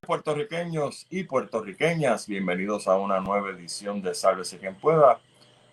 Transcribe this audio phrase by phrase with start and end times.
[0.00, 5.20] Puertorriqueños y puertorriqueñas, bienvenidos a una nueva edición de Sálvese quien pueda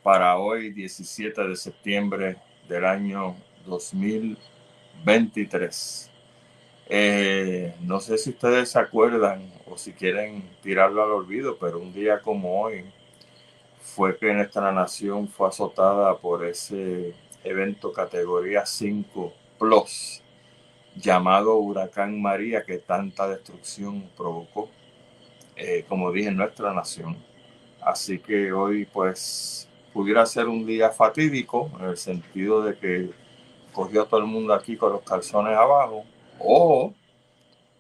[0.04, 2.36] para hoy 17 de septiembre
[2.68, 6.12] del año 2023.
[6.90, 11.94] Eh, no sé si ustedes se acuerdan o si quieren tirarlo al olvido, pero un
[11.94, 12.84] día como hoy
[13.82, 17.14] fue que nuestra nación fue azotada por ese
[17.44, 20.22] evento categoría 5 Plus
[20.96, 24.70] llamado Huracán María que tanta destrucción provocó,
[25.56, 27.18] eh, como dije, en nuestra nación.
[27.82, 33.10] Así que hoy pues pudiera ser un día fatídico en el sentido de que
[33.74, 36.06] cogió a todo el mundo aquí con los calzones abajo
[36.40, 36.94] o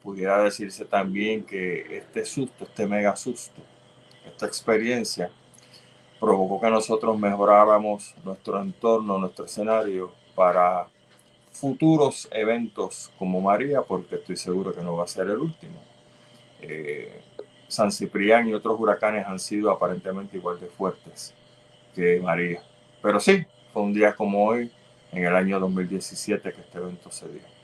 [0.01, 3.61] pudiera decirse también que este susto, este mega susto,
[4.25, 5.31] esta experiencia
[6.21, 10.87] provocó que nosotros mejoráramos nuestro entorno, nuestro escenario para
[11.51, 15.81] futuros eventos como María, porque estoy seguro que no va a ser el último.
[16.61, 17.23] Eh,
[17.67, 21.33] San Ciprián y otros huracanes han sido aparentemente igual de fuertes
[21.95, 22.61] que María.
[23.01, 24.71] Pero sí, fue un día como hoy,
[25.11, 27.60] en el año 2017, que este evento se dio.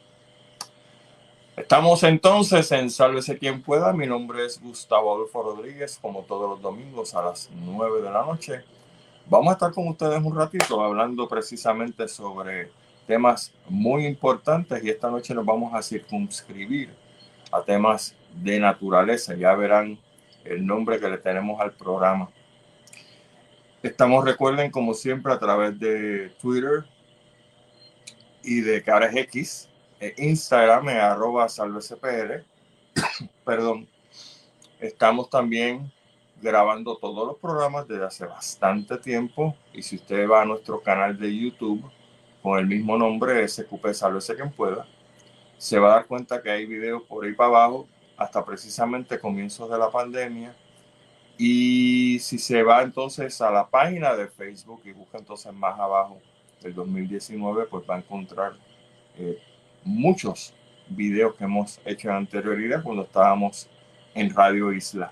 [1.58, 3.92] Estamos entonces en Sálvese quien pueda.
[3.92, 8.22] Mi nombre es Gustavo Adolfo Rodríguez, como todos los domingos a las 9 de la
[8.22, 8.64] noche.
[9.26, 12.70] Vamos a estar con ustedes un ratito hablando precisamente sobre
[13.08, 16.92] temas muy importantes y esta noche nos vamos a circunscribir
[17.52, 19.34] a temas de naturaleza.
[19.34, 19.98] Ya verán
[20.46, 22.30] el nombre que le tenemos al programa.
[23.82, 26.86] Estamos, recuerden, como siempre, a través de Twitter
[28.44, 29.70] y de Cares X,
[30.18, 32.46] Instagram en arroba salvecpr.
[33.46, 33.88] Perdón.
[34.80, 35.92] Estamos también
[36.42, 39.56] grabando todos los programas desde hace bastante tiempo.
[39.74, 41.90] Y si usted va a nuestro canal de YouTube,
[42.42, 44.86] con el mismo nombre, SQP Sálvese quien pueda,
[45.58, 49.70] se va a dar cuenta que hay videos por ahí para abajo hasta precisamente comienzos
[49.70, 50.56] de la pandemia.
[51.38, 56.20] Y si se va entonces a la página de Facebook y busca entonces más abajo
[56.62, 58.54] del 2019, pues va a encontrar
[59.18, 59.40] eh,
[59.88, 60.54] muchos
[60.90, 63.70] videos que hemos hecho en anterioridad cuando estábamos
[64.14, 65.12] en Radio Isla.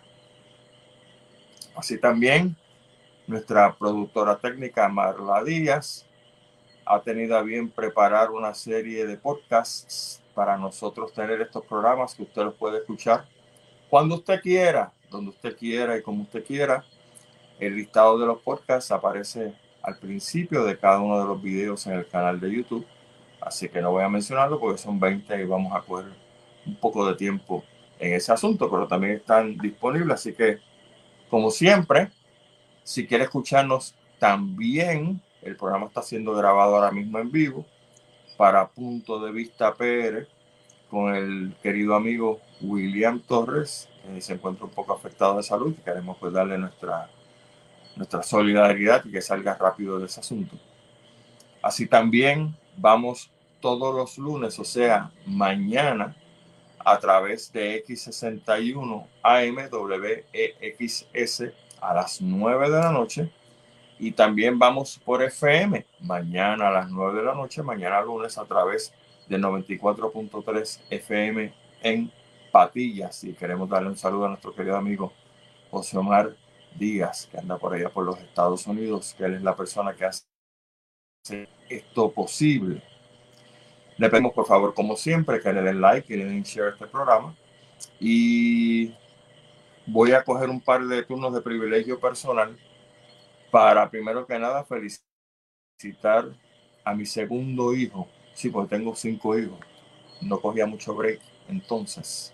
[1.75, 2.55] Así también
[3.27, 6.05] nuestra productora técnica Marla Díaz
[6.85, 12.23] ha tenido a bien preparar una serie de podcasts para nosotros tener estos programas que
[12.23, 13.25] usted los puede escuchar
[13.89, 16.83] cuando usted quiera, donde usted quiera y como usted quiera.
[17.59, 21.93] El listado de los podcasts aparece al principio de cada uno de los videos en
[21.93, 22.85] el canal de YouTube.
[23.45, 26.11] Así que no voy a mencionarlo porque son 20 y vamos a coger
[26.65, 27.63] un poco de tiempo
[27.99, 30.15] en ese asunto, pero también están disponibles.
[30.15, 30.59] Así que,
[31.29, 32.09] como siempre,
[32.83, 37.65] si quiere escucharnos también el programa está siendo grabado ahora mismo en vivo
[38.35, 40.27] para Punto de Vista PR
[40.89, 45.81] con el querido amigo William Torres, que se encuentra un poco afectado de salud y
[45.83, 47.09] queremos pues darle nuestra,
[47.95, 50.57] nuestra solidaridad y que salga rápido de ese asunto.
[51.61, 53.29] Así también vamos
[53.65, 56.15] todos los lunes, o sea, mañana,
[56.77, 61.07] a través de X61 AMWEXS
[61.81, 63.31] a las 9 de la noche
[63.97, 68.45] y también vamos por FM mañana a las 9 de la noche, mañana lunes a
[68.45, 68.93] través
[69.27, 71.51] de 94.3 FM
[71.81, 72.11] en
[72.51, 73.23] Patillas.
[73.23, 75.11] Y queremos darle un saludo a nuestro querido amigo
[75.71, 76.35] José Omar
[76.75, 80.05] Díaz, que anda por allá por los Estados Unidos, que él es la persona que
[80.05, 80.23] hace
[81.67, 82.83] esto posible.
[83.97, 86.71] Le pedimos por favor, como siempre, que le den like y le den share a
[86.71, 87.35] este programa.
[87.99, 88.93] Y
[89.85, 92.57] voy a coger un par de turnos de privilegio personal
[93.51, 96.25] para primero que nada felicitar
[96.83, 98.07] a mi segundo hijo.
[98.33, 99.59] Sí, porque tengo cinco hijos.
[100.21, 101.21] No cogía mucho break.
[101.47, 102.33] Entonces,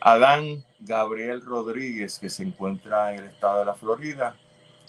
[0.00, 4.34] Adán Gabriel Rodríguez, que se encuentra en el estado de la Florida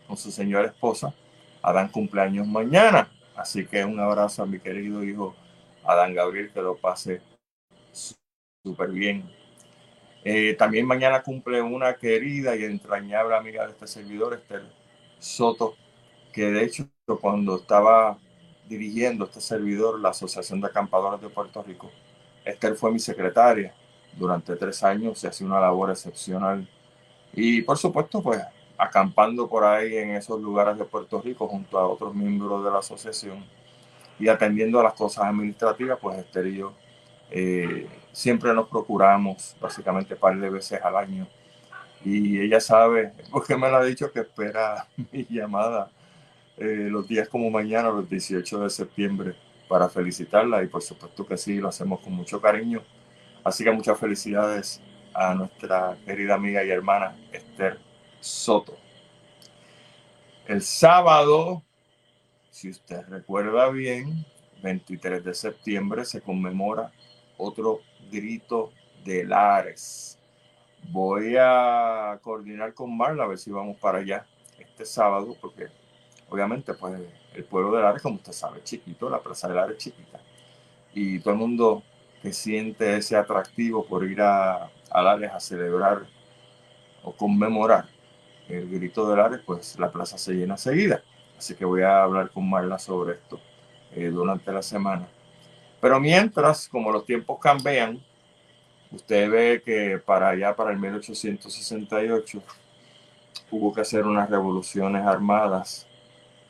[0.08, 1.13] con su señora esposa.
[1.61, 3.11] Adán cumpleaños mañana.
[3.35, 5.35] Así que un abrazo a mi querido hijo
[5.85, 7.22] Adán Gabriel, que lo pase
[8.63, 9.29] súper bien.
[10.23, 14.63] Eh, también mañana cumple una querida y entrañable amiga de este servidor, Esther
[15.17, 15.75] Soto,
[16.31, 16.87] que de hecho
[17.19, 18.17] cuando estaba
[18.67, 21.91] dirigiendo este servidor, la Asociación de Acampadores de Puerto Rico,
[22.45, 23.73] Esther fue mi secretaria
[24.13, 26.67] durante tres años y hacía una labor excepcional.
[27.34, 28.41] Y por supuesto, pues
[28.77, 32.79] acampando por ahí en esos lugares de Puerto Rico junto a otros miembros de la
[32.79, 33.43] asociación
[34.22, 36.73] y atendiendo a las cosas administrativas, pues Esther y yo
[37.32, 41.28] eh, siempre nos procuramos básicamente un par de veces al año
[42.03, 45.91] y ella sabe, porque me lo ha dicho, que espera mi llamada
[46.58, 49.35] eh, los días como mañana, los 18 de septiembre,
[49.68, 52.84] para felicitarla y por supuesto que sí, lo hacemos con mucho cariño.
[53.44, 54.82] Así que muchas felicidades
[55.14, 57.79] a nuestra querida amiga y hermana Esther
[58.20, 58.78] Soto.
[60.46, 61.64] El sábado,
[62.51, 64.25] si usted recuerda bien,
[64.61, 66.91] 23 de septiembre se conmemora
[67.37, 67.79] otro
[68.11, 68.71] grito
[69.03, 70.21] de Lares
[70.89, 74.25] Voy a coordinar con Marla a ver si vamos para allá
[74.59, 75.67] este sábado, porque
[76.29, 76.99] obviamente pues
[77.33, 80.19] el pueblo de Lares, como usted sabe, es chiquito, la plaza de Lares es chiquita.
[80.93, 81.83] Y todo el mundo
[82.21, 86.05] que siente ese atractivo por ir a, a Lares a celebrar
[87.03, 87.85] o conmemorar
[88.49, 91.03] el grito de Lares, pues la plaza se llena seguida.
[91.41, 93.40] Así que voy a hablar con Marla sobre esto
[93.96, 95.08] eh, durante la semana.
[95.79, 97.99] Pero mientras, como los tiempos cambian,
[98.91, 102.43] Usted ve que para allá, para el 1868,
[103.49, 105.88] hubo que hacer unas revoluciones armadas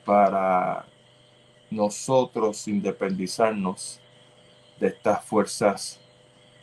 [0.04, 0.88] para
[1.70, 4.02] nosotros independizarnos
[4.80, 6.00] de estas fuerzas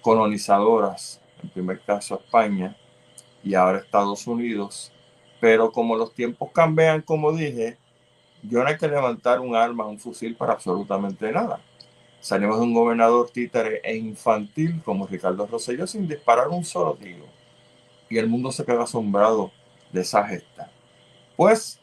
[0.03, 2.77] colonizadoras, en primer caso España
[3.45, 4.91] y ahora Estados Unidos.
[5.41, 7.79] Pero como los tiempos cambian, como dije,
[8.43, 11.61] yo no hay que levantar un arma, un fusil para absolutamente nada.
[12.21, 17.27] Salimos de un gobernador títere e infantil como Ricardo Rosselló sin disparar un solo tiro.
[18.09, 19.53] Y el mundo se queda asombrado
[19.93, 20.71] de esa gesta.
[21.37, 21.79] Pues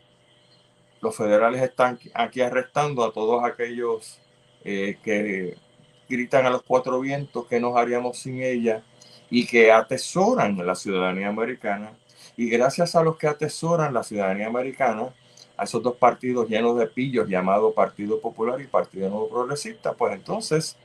[1.02, 4.20] los federales están aquí arrestando a todos aquellos
[4.64, 5.56] eh, que
[6.10, 8.84] gritan a los cuatro vientos que nos haríamos sin ella
[9.30, 11.94] y que atesoran la ciudadanía americana.
[12.38, 15.14] Y gracias a los que atesoran la ciudadanía americana,
[15.58, 20.14] a esos dos partidos llenos de pillos llamados Partido Popular y Partido Nuevo Progresista, pues
[20.14, 20.76] entonces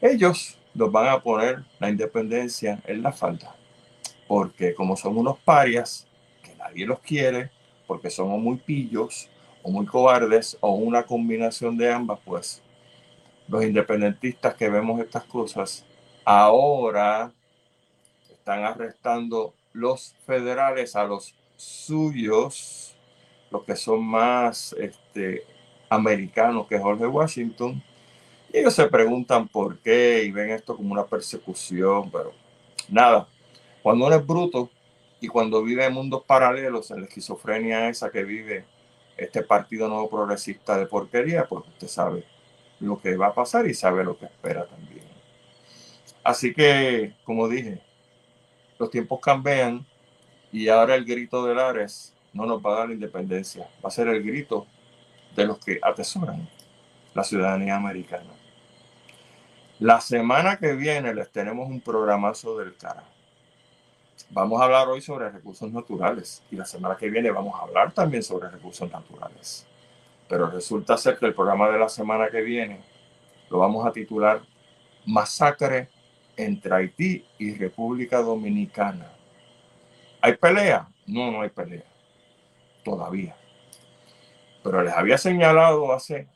[0.00, 3.54] ellos nos van a poner la independencia en la falda.
[4.26, 6.06] Porque como son unos parias,
[6.42, 7.50] que nadie los quiere,
[7.86, 9.28] porque son muy pillos
[9.62, 12.62] o muy cobardes o una combinación de ambas, pues
[13.48, 15.84] los independentistas que vemos estas cosas
[16.24, 17.32] ahora
[18.30, 22.83] están arrestando los federales a los suyos
[23.54, 25.44] los que son más este,
[25.88, 27.80] americanos que Jorge Washington.
[28.52, 32.32] Y ellos se preguntan por qué y ven esto como una persecución, pero
[32.88, 33.28] nada,
[33.80, 34.70] cuando uno es bruto
[35.20, 38.64] y cuando vive en mundos paralelos, en la esquizofrenia esa que vive
[39.16, 42.24] este partido nuevo progresista de porquería, pues usted sabe
[42.80, 45.04] lo que va a pasar y sabe lo que espera también.
[46.24, 47.80] Así que, como dije,
[48.80, 49.86] los tiempos cambian
[50.50, 53.92] y ahora el grito de Lares no nos va a dar la independencia, va a
[53.92, 54.66] ser el grito
[55.34, 56.48] de los que atesoran
[57.14, 58.30] la ciudadanía americana.
[59.78, 63.04] La semana que viene les tenemos un programazo del cara.
[64.30, 67.92] Vamos a hablar hoy sobre recursos naturales y la semana que viene vamos a hablar
[67.92, 69.66] también sobre recursos naturales.
[70.28, 72.80] Pero resulta ser que el programa de la semana que viene
[73.48, 74.40] lo vamos a titular
[75.06, 75.88] Masacre
[76.36, 79.06] entre Haití y República Dominicana.
[80.20, 80.88] ¿Hay pelea?
[81.06, 81.93] No, no hay pelea
[82.84, 83.36] todavía.
[84.62, 86.28] Pero les había señalado hace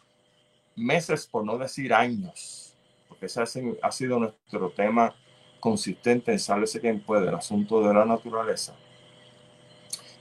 [0.75, 2.75] meses, por no decir años,
[3.09, 3.43] porque ese
[3.83, 5.15] ha sido nuestro tema
[5.61, 8.75] consistente en Sálvese quien puede, el asunto de la naturaleza.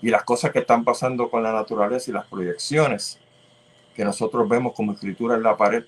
[0.01, 3.19] Y las cosas que están pasando con la naturaleza y las proyecciones
[3.95, 5.83] que nosotros vemos como escritura en la pared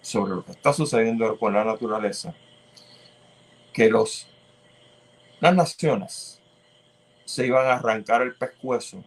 [0.00, 2.34] sobre lo que está sucediendo con la naturaleza,
[3.72, 4.26] que los,
[5.40, 6.40] las naciones
[7.24, 9.04] se iban a arrancar el pescuezo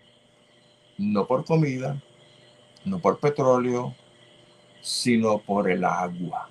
[0.97, 2.01] no por comida,
[2.85, 3.93] no por petróleo,
[4.81, 6.49] sino por el agua.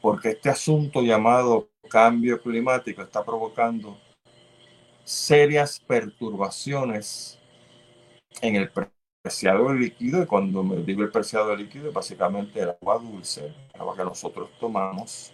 [0.00, 3.98] Porque este asunto llamado cambio climático está provocando
[5.04, 7.38] serias perturbaciones
[8.40, 8.70] en el
[9.22, 10.22] preciado líquido.
[10.22, 14.50] Y cuando me digo el preciado líquido, básicamente el agua dulce, el agua que nosotros
[14.60, 15.32] tomamos.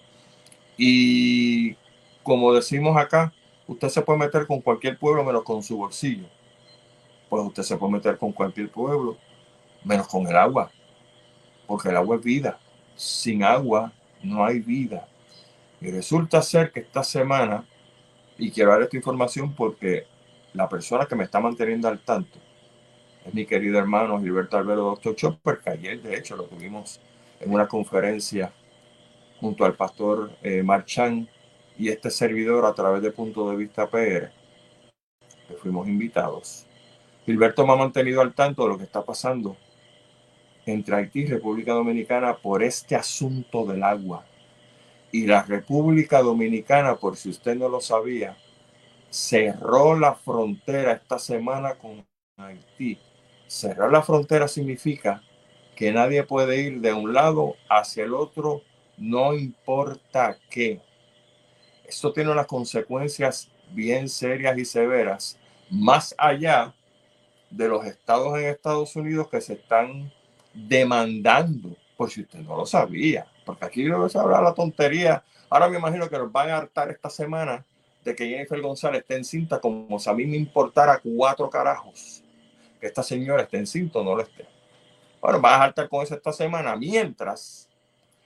[0.77, 1.75] Y
[2.23, 3.33] como decimos acá,
[3.67, 6.27] usted se puede meter con cualquier pueblo menos con su bolsillo
[7.35, 9.17] pues usted se puede meter con cualquier pueblo,
[9.83, 10.71] menos con el agua,
[11.67, 12.61] porque el agua es vida.
[12.95, 15.09] Sin agua no hay vida.
[15.81, 17.67] Y resulta ser que esta semana,
[18.39, 20.07] y quiero dar esta información porque
[20.53, 22.39] la persona que me está manteniendo al tanto
[23.27, 27.01] es mi querido hermano Gilberto Alberto Doctor Chopper, que ayer de hecho lo tuvimos
[27.41, 28.53] en una conferencia
[29.41, 31.29] junto al pastor eh, Marchán
[31.77, 34.31] y este servidor a través de Punto de Vista PR,
[35.49, 36.69] que fuimos invitados.
[37.25, 39.57] Gilberto me ha mantenido al tanto de lo que está pasando
[40.67, 44.25] entre Haití y República Dominicana por este asunto del agua.
[45.13, 48.37] Y la República Dominicana, por si usted no lo sabía,
[49.11, 52.05] cerró la frontera esta semana con
[52.37, 52.99] Haití.
[53.47, 55.23] Cerrar la frontera significa
[55.77, 58.63] que nadie puede ir de un lado hacia el otro,
[58.97, 60.81] no importa qué.
[61.87, 65.39] Esto tiene unas consecuencias bien serias y severas,
[65.71, 66.75] más allá
[67.57, 70.13] de los estados en Estados Unidos que se están
[70.53, 75.23] demandando, por si usted no lo sabía, porque aquí no se habla la tontería.
[75.49, 77.65] Ahora me imagino que nos van a hartar esta semana
[78.05, 82.23] de que Jennifer González esté en cinta como si a mí me importara cuatro carajos
[82.81, 84.47] que esta señora esté en cinta o no lo esté.
[85.21, 87.69] Bueno, vas a hartar con eso esta semana, mientras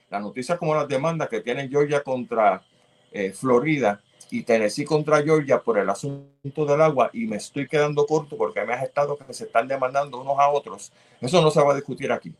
[0.09, 2.63] las noticias como las demandas que tiene Georgia contra
[3.11, 8.05] eh, Florida y Tennessee contra Georgia por el asunto del agua y me estoy quedando
[8.05, 11.61] corto porque me has estado que se están demandando unos a otros, eso no se
[11.61, 12.33] va a discutir aquí.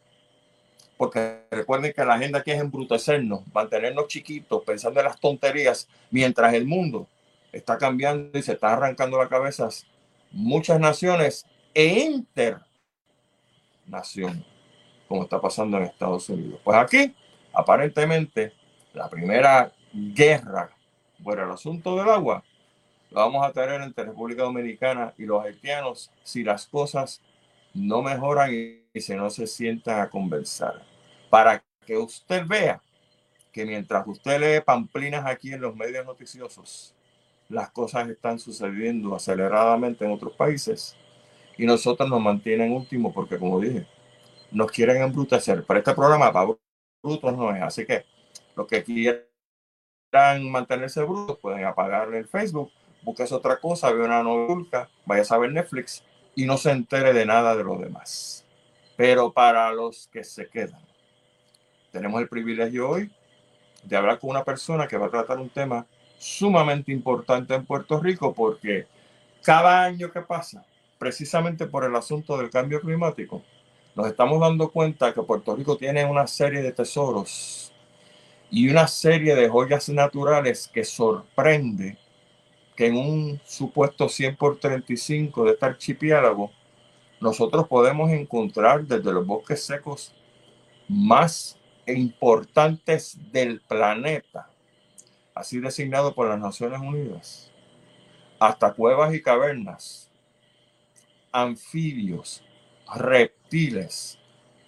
[0.97, 6.53] Porque recuerden que la agenda aquí es embrutecernos, mantenernos chiquitos, pensando en las tonterías, mientras
[6.53, 7.07] el mundo
[7.51, 9.69] está cambiando y se está arrancando la cabeza
[10.31, 11.99] muchas naciones e
[13.87, 14.45] internaciones,
[15.07, 16.59] como está pasando en Estados Unidos.
[16.63, 17.15] Pues aquí,
[17.53, 18.53] aparentemente,
[18.93, 20.69] la primera guerra
[21.23, 22.43] por el asunto del agua
[23.11, 27.21] la vamos a tener entre República Dominicana y los haitianos si las cosas
[27.73, 30.83] no mejoran y si no se sientan a conversar.
[31.29, 32.81] Para que usted vea
[33.51, 36.93] que mientras usted lee pamplinas aquí en los medios noticiosos,
[37.47, 40.95] las cosas están sucediendo aceleradamente en otros países
[41.57, 43.87] y nosotros nos mantienen último porque, como dije,
[44.51, 45.63] nos quieren embrutecer.
[45.67, 46.55] Pero este programa para
[47.01, 47.61] brutos no es.
[47.63, 48.05] Así que
[48.55, 48.83] los que
[50.09, 52.71] quieran mantenerse brutos pueden apagarle el Facebook,
[53.03, 56.03] busques otra cosa, ve una novela, vaya a ver Netflix
[56.35, 58.45] y no se entere de nada de lo demás.
[58.95, 60.81] Pero para los que se quedan,
[61.91, 63.11] tenemos el privilegio hoy
[63.83, 65.85] de hablar con una persona que va a tratar un tema
[66.17, 68.87] sumamente importante en Puerto Rico porque
[69.41, 70.65] cada año que pasa,
[70.97, 73.41] precisamente por el asunto del cambio climático,
[73.95, 77.71] nos estamos dando cuenta que Puerto Rico tiene una serie de tesoros
[78.51, 81.97] y una serie de joyas naturales que sorprende
[82.75, 86.51] que en un supuesto 100 por 35 de este archipiélago,
[87.19, 90.13] nosotros podemos encontrar desde los bosques secos
[90.87, 94.49] más importantes del planeta
[95.39, 97.49] así designado por las Naciones Unidas,
[98.39, 100.11] hasta cuevas y cavernas,
[101.31, 102.43] anfibios,
[102.93, 104.19] reptiles,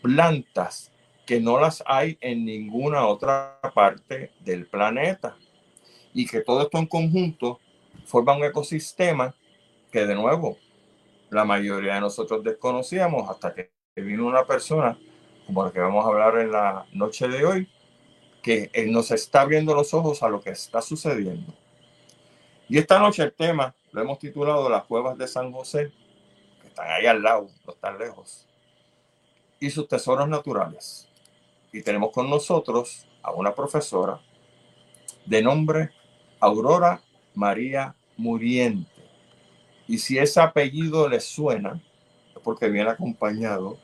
[0.02, 0.91] plantas
[1.32, 5.38] que no las hay en ninguna otra parte del planeta.
[6.14, 7.62] Y que todo esto en conjunto
[8.06, 9.34] forma un ecosistema
[9.94, 10.58] que de nuevo
[11.30, 15.00] la mayoría de nosotros desconocíamos hasta que vino una persona
[15.48, 17.70] como la que vamos a hablar en la noche de hoy,
[18.44, 21.54] que Él nos está abriendo los ojos a lo que está sucediendo.
[22.68, 25.94] Y esta noche el tema lo hemos titulado Las cuevas de San José,
[26.62, 28.50] que están ahí al lado, no están lejos,
[29.62, 31.08] y sus tesoros naturales.
[31.72, 34.20] Y tenemos con nosotros a una profesora
[35.26, 35.92] de nombre
[36.40, 37.02] Aurora
[37.34, 38.90] María Muriente.
[39.88, 41.82] Y si ese apellido le suena,
[42.36, 43.78] es porque viene acompañado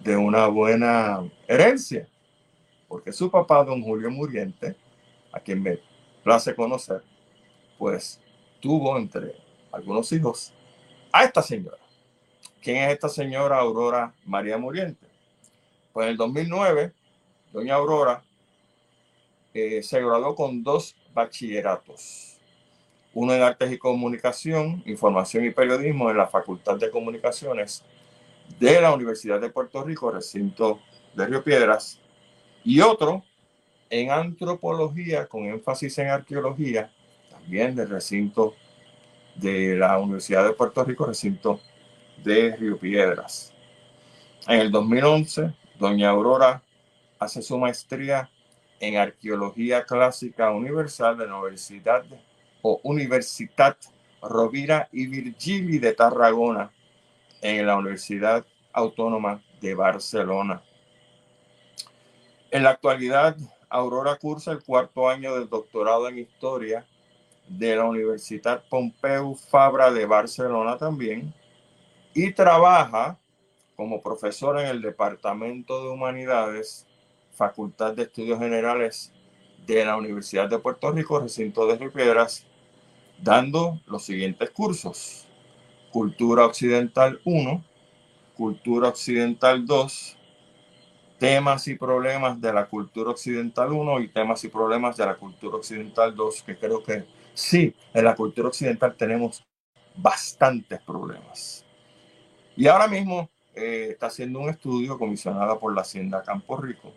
[0.00, 2.08] de una buena herencia
[2.88, 4.76] porque su papá, don Julio Muriente,
[5.32, 5.80] a quien me
[6.22, 7.02] place conocer,
[7.78, 8.20] pues
[8.60, 9.34] tuvo entre
[9.72, 10.52] algunos hijos
[11.12, 11.78] a esta señora.
[12.62, 15.06] ¿Quién es esta señora Aurora María Muriente?
[15.92, 16.92] Pues en el 2009,
[17.56, 18.22] doña Aurora
[19.54, 22.36] se graduó con dos bachilleratos.
[23.14, 27.82] Uno en Artes y Comunicación, Información y Periodismo en la Facultad de Comunicaciones
[28.60, 30.80] de la Universidad de Puerto Rico, recinto
[31.14, 31.98] de Río Piedras,
[32.62, 33.24] y otro
[33.88, 36.92] en antropología con énfasis en arqueología,
[37.30, 38.54] también del recinto
[39.34, 41.58] de la Universidad de Puerto Rico, recinto
[42.22, 43.54] de Río Piedras.
[44.46, 46.62] En el 2011, doña Aurora
[47.18, 48.30] hace su maestría
[48.80, 52.04] en arqueología clásica universal de la Universidad
[52.62, 53.76] o Universitat
[54.22, 56.70] Rovira y Virgili de Tarragona
[57.40, 60.62] en la Universidad Autónoma de Barcelona.
[62.50, 63.36] En la actualidad,
[63.68, 66.86] Aurora cursa el cuarto año del doctorado en historia
[67.48, 71.34] de la Universidad Pompeu Fabra de Barcelona también
[72.14, 73.18] y trabaja
[73.76, 76.85] como profesora en el Departamento de Humanidades,
[77.36, 79.12] Facultad de Estudios Generales
[79.66, 82.46] de la Universidad de Puerto Rico, recinto de Río Piedras,
[83.22, 85.26] dando los siguientes cursos.
[85.90, 87.64] Cultura Occidental 1,
[88.36, 90.18] Cultura Occidental 2,
[91.18, 95.56] temas y problemas de la cultura occidental 1 y temas y problemas de la cultura
[95.56, 99.44] occidental 2, que creo que Sí, en la cultura occidental tenemos
[99.94, 101.66] bastantes problemas.
[102.56, 106.94] Y ahora mismo eh, está haciendo un estudio comisionado por la Hacienda Campo Rico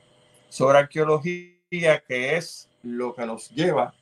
[0.50, 3.94] sobre arqueología, que es lo que nos lleva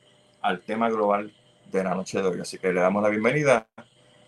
[0.41, 1.33] al tema global
[1.71, 2.39] de la noche de hoy.
[2.39, 3.67] Así que le damos la bienvenida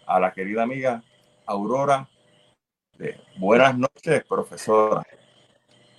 [0.06, 1.04] a la querida amiga
[1.46, 2.08] Aurora.
[3.38, 5.04] buenas noches, profesora.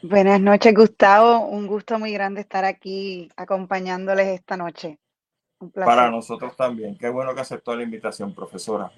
[0.02, 1.46] Buenas noches, Gustavo.
[1.46, 4.98] Un gusto muy grande estar aquí acompañándoles esta noche.
[5.74, 6.96] Para nosotros también.
[6.96, 8.90] Qué bueno que aceptó la invitación, profesora.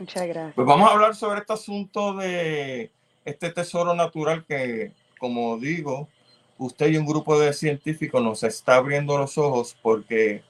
[0.00, 0.54] Muchas gracias.
[0.54, 2.90] Pues vamos a hablar sobre este asunto de
[3.24, 6.08] este tesoro natural que, como digo,
[6.58, 10.42] usted y un grupo de científicos nos está abriendo los ojos porque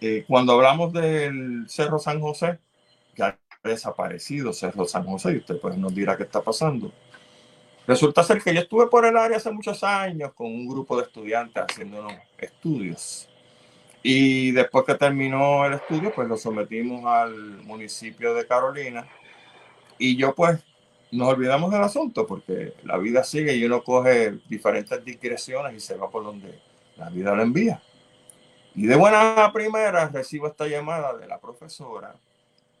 [0.00, 2.58] eh, cuando hablamos del Cerro San José,
[3.16, 6.92] ya ha desaparecido Cerro San José y usted pues nos dirá qué está pasando.
[7.86, 11.04] Resulta ser que yo estuve por el área hace muchos años con un grupo de
[11.04, 13.28] estudiantes haciendo unos estudios.
[14.04, 17.34] Y después que terminó el estudio, pues lo sometimos al
[17.64, 19.06] municipio de Carolina.
[19.98, 20.60] Y yo pues
[21.12, 25.96] nos olvidamos del asunto porque la vida sigue y uno coge diferentes digresiones y se
[25.96, 26.58] va por donde
[26.96, 27.82] la vida lo envía.
[28.74, 32.14] Y de buena primera recibo esta llamada de la profesora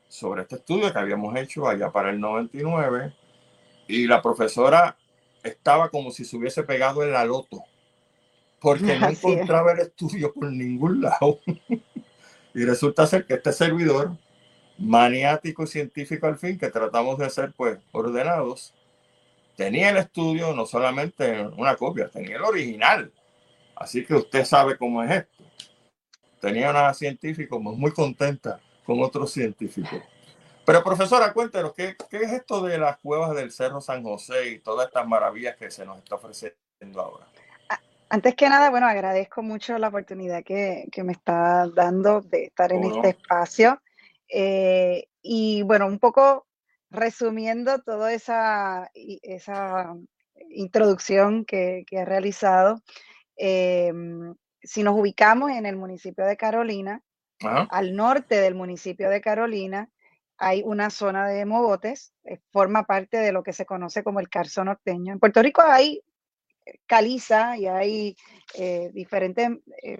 [0.08, 3.12] sobre este estudio que habíamos hecho allá para el 99
[3.86, 4.96] y la profesora
[5.42, 7.64] estaba como si se hubiese pegado en la loto
[8.62, 11.40] porque no encontraba el estudio por ningún lado.
[12.54, 14.16] y resulta ser que este servidor
[14.82, 18.74] maniático y científico al fin, que tratamos de ser pues ordenados,
[19.56, 23.12] tenía el estudio no solamente una copia, tenía el original.
[23.76, 25.44] Así que usted sabe cómo es esto.
[26.40, 30.02] Tenía una científica muy contenta con otros científicos.
[30.64, 34.58] Pero profesora, cuéntenos, ¿qué, ¿qué es esto de las cuevas del Cerro San José y
[34.58, 36.56] todas estas maravillas que se nos está ofreciendo
[37.00, 37.26] ahora?
[38.08, 42.72] Antes que nada, bueno, agradezco mucho la oportunidad que, que me está dando de estar
[42.72, 43.80] en este espacio.
[44.34, 46.46] Eh, y bueno, un poco
[46.90, 49.94] resumiendo toda esa, esa
[50.50, 52.80] introducción que, que he realizado,
[53.36, 57.02] em, si nos ubicamos en el municipio de Carolina,
[57.70, 59.90] al norte del municipio de Carolina,
[60.38, 64.28] hay una zona de mogotes, eh, forma parte de lo que se conoce como el
[64.28, 65.12] Carso norteño.
[65.12, 66.02] En Puerto Rico hay
[66.64, 68.16] eh, caliza y hay
[68.92, 69.48] diferentes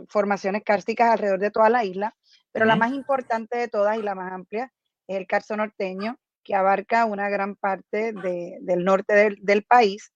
[0.08, 2.14] formaciones kársticas alrededor de toda la isla,
[2.52, 4.72] pero la más importante de todas y la más amplia
[5.08, 10.12] es el carso norteño, que abarca una gran parte del norte del, país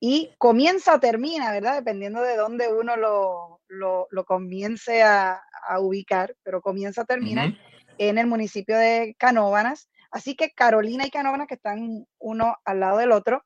[0.00, 1.76] y comienza o termina, ¿verdad?
[1.76, 5.42] Dependiendo de dónde uno lo, lo, comience a,
[5.78, 7.56] ubicar, pero comienza o termina
[7.98, 9.88] en el municipio de Canóvanas.
[10.10, 13.44] Así que Carolina y Canóvanas, que están uno al lado del otro,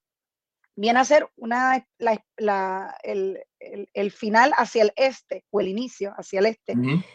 [0.76, 1.86] viene a ser una,
[3.02, 6.74] el, final hacia el este, o el inicio hacia el este,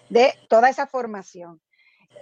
[0.09, 1.61] de toda esa formación.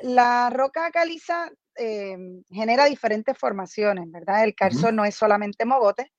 [0.04, 4.44] La roca caliza em, genera diferentes formaciones, ¿verdad?
[4.44, 6.12] El carso no es solamente mogote,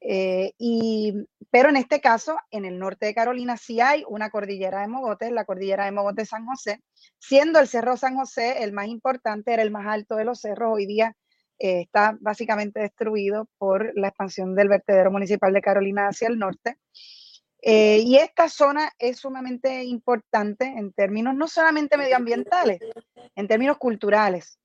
[0.00, 1.12] eh, y,
[1.50, 5.30] pero en este caso, en el norte de Carolina sí hay una cordillera de mogotes,
[5.30, 6.82] la cordillera de mogotes San José,
[7.18, 10.72] siendo el Cerro San José el más importante, era el más alto de los cerros,
[10.72, 11.16] hoy día
[11.62, 16.78] eh, está básicamente destruido por la expansión del vertedero municipal de Carolina hacia el norte.
[17.60, 22.80] Eh, y esta zona es sumamente importante en términos no solamente medioambientales,
[23.36, 24.58] en términos culturales.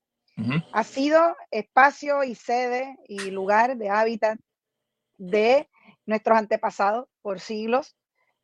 [0.72, 4.38] Ha sido espacio y sede y lugar de hábitat
[5.16, 5.68] de
[6.04, 7.96] nuestros antepasados por siglos.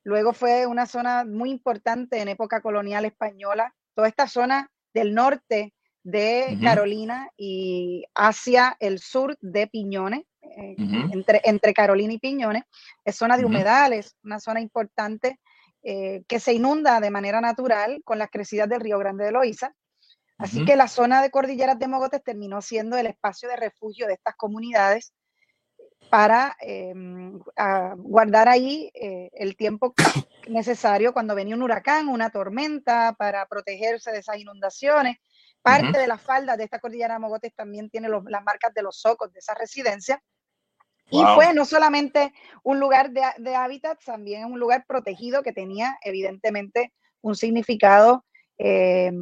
[0.03, 3.75] Luego fue una zona muy importante en época colonial española.
[3.95, 10.75] Toda esta zona del norte de Carolina y hacia el sur de Piñones, eh,
[11.13, 12.65] entre, entre Carolina y Piñones.
[13.05, 15.39] Es zona de humedales, una zona importante
[15.83, 19.75] eh, que se inunda de manera natural con las crecidas del Río Grande de Loíza.
[20.39, 24.15] Así que la zona de cordilleras de Mogotes terminó siendo el espacio de refugio de
[24.15, 25.13] estas comunidades
[26.11, 27.39] para em,
[27.99, 29.95] guardar ahí eh, el tiempo
[30.49, 35.19] necesario cuando venía un huracán, una tormenta, para protegerse de esas inundaciones
[35.63, 39.01] Parte de la falda de esta cordillera de Mogotes también tiene las marcas de los
[39.01, 40.23] socos de esa residencia.
[41.11, 46.93] Y fue no solamente un lugar de, hábitat, también un lugar protegido que tenía evidentemente
[47.21, 48.25] un significado
[48.59, 49.13] eh,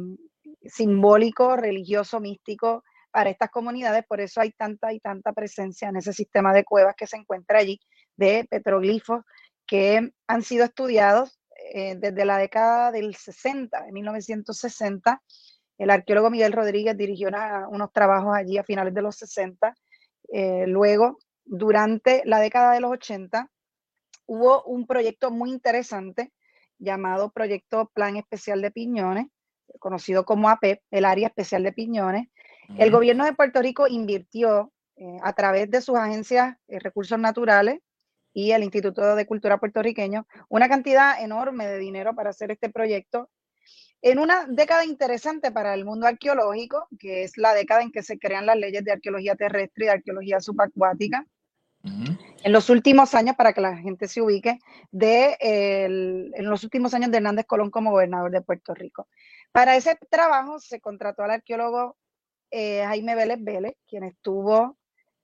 [0.63, 4.05] simbólico, religioso, místico para estas comunidades.
[4.07, 7.59] Por eso hay tanta y tanta presencia en ese sistema de cuevas que se encuentra
[7.59, 7.79] allí
[8.15, 9.23] de petroglifos
[9.67, 11.39] que han sido estudiados
[11.73, 15.21] eh, desde la década del 60, de 1960,
[15.81, 17.29] el arqueólogo Miguel Rodríguez dirigió
[17.69, 19.75] unos trabajos allí a finales de los 60.
[20.31, 23.49] Eh, luego, durante la década de los 80,
[24.27, 26.31] hubo un proyecto muy interesante
[26.77, 29.25] llamado Proyecto Plan Especial de Piñones,
[29.79, 32.27] conocido como APEP, el Área Especial de Piñones.
[32.77, 37.79] El gobierno de Puerto Rico invirtió eh, a través de sus agencias de recursos naturales
[38.33, 43.31] y el Instituto de Cultura puertorriqueño una cantidad enorme de dinero para hacer este proyecto
[44.01, 48.17] en una década interesante para el mundo arqueológico, que es la década en que se
[48.17, 51.25] crean las leyes de arqueología terrestre y de arqueología subacuática.
[51.83, 54.59] En los últimos años, para que la gente se ubique,
[54.91, 59.07] de en los últimos años de Hernández Colón como gobernador de Puerto Rico.
[59.51, 61.97] Para ese trabajo se contrató al arqueólogo
[62.51, 64.77] eh, Jaime Vélez Vélez, quien estuvo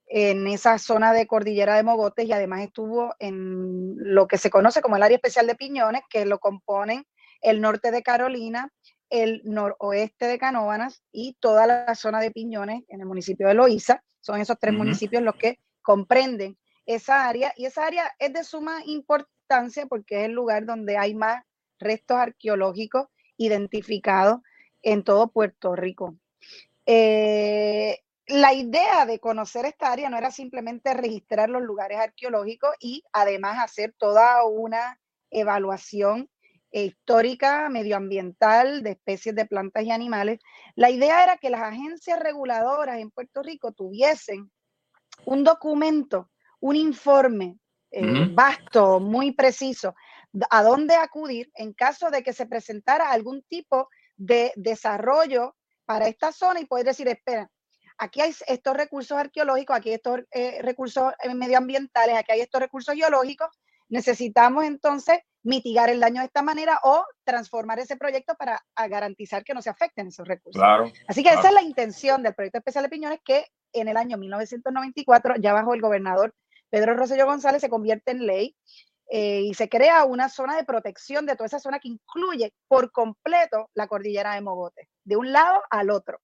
[0.06, 4.80] en esa zona de cordillera de Mogotes y además estuvo en lo que se conoce
[4.80, 7.04] como el área especial de Piñones, que lo componen
[7.40, 8.72] el norte de Carolina,
[9.10, 14.02] el noroeste de Canóvanas y toda la zona de Piñones en el municipio de Loíza.
[14.20, 18.82] Son esos tres municipios los que comprenden esa área y esa área es de suma
[18.84, 21.42] importancia porque es el lugar donde hay más
[21.78, 24.40] restos arqueológicos identificados
[24.82, 26.16] en todo Puerto Rico.
[26.86, 33.04] Eh, la idea de conocer esta área no era simplemente registrar los lugares arqueológicos y
[33.12, 36.28] además hacer toda una evaluación
[36.70, 40.40] histórica, medioambiental, de especies de plantas y animales.
[40.74, 44.50] La idea era que las agencias reguladoras en Puerto Rico tuviesen
[45.24, 47.58] un documento, un informe
[47.90, 49.94] eh, vasto, muy preciso,
[50.50, 56.32] a dónde acudir en caso de que se presentara algún tipo de desarrollo para esta
[56.32, 57.50] zona y poder decir, espera,
[57.96, 62.60] aquí hay estos recursos arqueológicos, aquí hay estos eh, recursos eh, medioambientales, aquí hay estos
[62.60, 63.48] recursos geológicos,
[63.88, 69.54] necesitamos entonces mitigar el daño de esta manera o transformar ese proyecto para garantizar que
[69.54, 70.62] no se afecten esos recursos.
[71.06, 74.18] Así que esa es la intención del proyecto especial de Piñones que en el año
[74.18, 76.34] 1994, ya bajo el gobernador
[76.70, 78.56] Pedro Rosselló González, se convierte en ley
[79.10, 82.92] eh, y se crea una zona de protección de toda esa zona que incluye por
[82.92, 86.20] completo la cordillera de Mogote, de un lado al otro.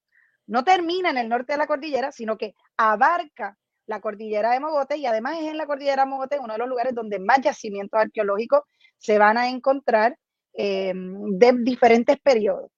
[0.47, 4.97] No termina en el norte de la cordillera, sino que abarca la cordillera de Mogote
[4.97, 8.01] y además es en la cordillera de Mogote uno de los lugares donde más yacimientos
[8.01, 8.63] arqueológicos
[8.99, 10.17] se van a encontrar
[10.55, 12.71] eh, de diferentes periodos.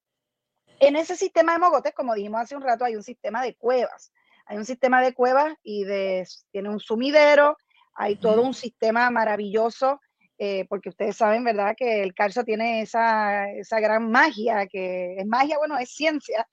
[0.81, 4.13] En ese sistema de Mogotes, como dijimos hace un rato, hay un sistema de cuevas.
[4.47, 7.57] Hay un sistema de cuevas y de, tiene un sumidero,
[7.95, 10.01] hay todo un sistema maravilloso,
[10.39, 15.27] eh, porque ustedes saben, ¿verdad?, que el Carso tiene esa, esa gran magia, que es
[15.27, 16.47] magia, bueno, es ciencia,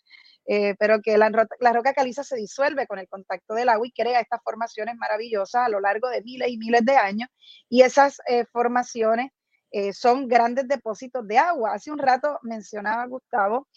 [0.45, 4.19] eh, pero que la, roca caliza se disuelve con el contacto del agua y crea
[4.19, 7.29] estas formaciones maravillosas a lo largo de miles y miles de años.
[7.69, 9.31] Y esas eh, formaciones
[9.71, 11.73] eh, son grandes depósitos de agua.
[11.73, 13.67] Hace un rato mencionaba Gustavo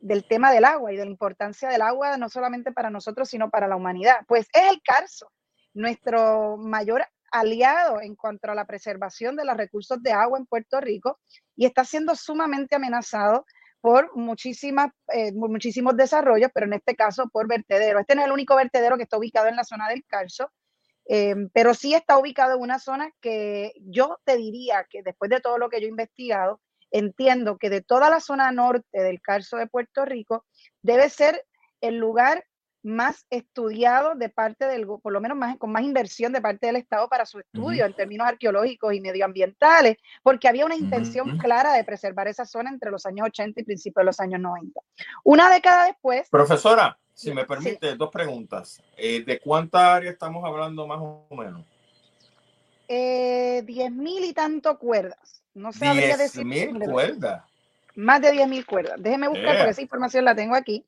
[0.00, 3.50] del tema del agua y de la importancia del agua no solamente para nosotros, sino
[3.50, 4.16] para la humanidad.
[4.26, 5.30] Pues es el Carso,
[5.72, 10.80] nuestro mayor aliado en cuanto a la preservación de los recursos de agua en Puerto
[10.80, 11.18] Rico
[11.56, 13.46] y está siendo sumamente amenazado
[13.82, 17.98] por muchísimas, eh, muchísimos desarrollos, pero en este caso por vertedero.
[17.98, 20.50] Este no es el único vertedero que está ubicado en la zona del Carso,
[21.06, 25.40] eh, pero sí está ubicado en una zona que yo te diría que después de
[25.40, 26.60] todo lo que yo he investigado,
[26.92, 30.46] entiendo que de toda la zona norte del Carso de Puerto Rico
[30.80, 31.44] debe ser
[31.80, 32.44] el lugar
[32.82, 36.76] más estudiado de parte del, por lo menos más, con más inversión de parte del
[36.76, 41.84] Estado para su estudio en términos arqueológicos y medioambientales, porque había una intención clara de
[41.84, 44.80] preservar esa zona entre los años 80 y principios de los años 90.
[45.24, 46.28] Una década después...
[46.28, 48.82] Profesora, si me permite, dos preguntas.
[48.96, 51.64] Eh, ¿De cuánta área estamos hablando más o menos?
[52.88, 55.42] Eh, diez mil y tanto cuerdas.
[55.54, 56.44] No sabría decir.
[56.44, 57.44] mil cuerdas?
[57.94, 58.96] Más de diez mil cuerdas.
[58.98, 60.84] Déjeme buscar, porque esa información la tengo aquí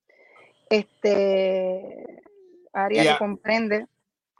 [0.68, 2.22] este
[2.72, 3.86] área que comprende.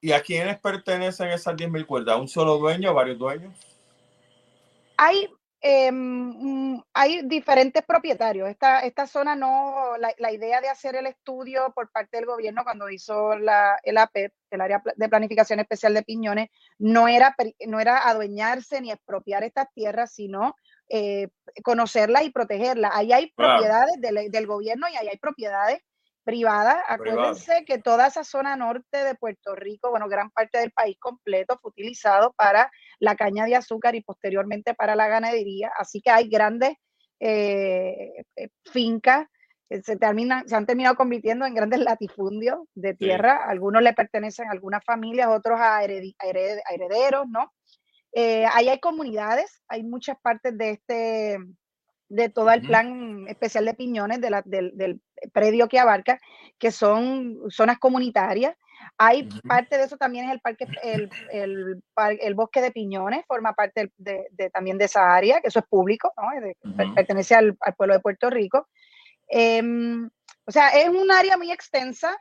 [0.00, 2.18] ¿Y a quiénes pertenecen esas 10.000 cuerdas?
[2.18, 3.54] ¿Un solo dueño o varios dueños?
[4.98, 5.28] Hay,
[5.62, 8.50] em, hay diferentes propietarios.
[8.50, 12.64] Esta, esta zona no, la, la, idea de hacer el estudio por parte del gobierno
[12.64, 17.34] cuando hizo la, el APEP, el Área de Planificación Especial de Piñones, no era,
[17.66, 20.54] no era adueñarse ni expropiar estas tierras, sino
[20.90, 21.28] eh,
[21.62, 22.90] conocerlas y protegerlas.
[22.94, 25.78] Ahí hay propiedades del, del gobierno y ahí hay propiedades
[26.24, 26.82] privada.
[26.88, 31.58] Acuérdense que toda esa zona norte de Puerto Rico, bueno, gran parte del país completo
[31.60, 35.70] fue utilizado para la caña de azúcar y posteriormente para la ganadería.
[35.78, 36.72] Así que hay grandes
[37.20, 39.26] eh, eh, fincas
[39.68, 43.44] que se, terminan, se han terminado convirtiendo en grandes latifundios de tierra.
[43.46, 47.52] Algunos le pertenecen a algunas familias, otros a, herederos, ¿no?
[48.12, 51.38] Eh, ahí hay comunidades, hay muchas partes de este
[52.14, 55.00] de todo el plan especial de piñones de la, del,
[55.32, 56.20] predio que abarca,
[56.58, 58.56] que son zonas comunitarias.
[58.98, 61.82] Hay parte de eso también es el parque, el, el,
[62.20, 65.66] el bosque de piñones, forma parte de, de, también de esa área, que eso es
[65.66, 66.84] público, ¿no?
[66.94, 68.68] pertenece al, al, pueblo de Puerto Rico.
[69.28, 70.08] Em,
[70.46, 72.16] o sea, es un área muy extensa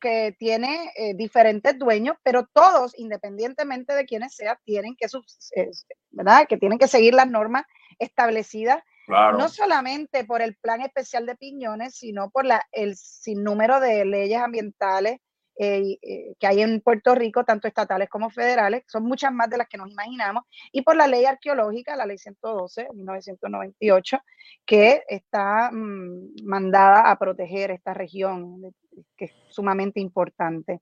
[0.00, 5.06] que tiene eh, diferentes dueños, pero todos, independientemente de quiénes sean, tienen que,
[6.10, 6.46] ¿verdad?
[6.48, 7.64] que tienen que seguir las normas
[7.98, 14.04] establecidas, no solamente por el Plan Especial de Piñones, sino por la, el sinnúmero de
[14.04, 15.20] leyes ambientales
[15.60, 19.56] eh, eh, que hay en Puerto Rico, tanto estatales como federales, son muchas más de
[19.56, 24.18] las que nos imaginamos, y por la ley arqueológica, la ley 112, 1998,
[24.64, 28.72] que está mm, mandada a proteger esta región,
[29.16, 30.80] que es sumamente importante.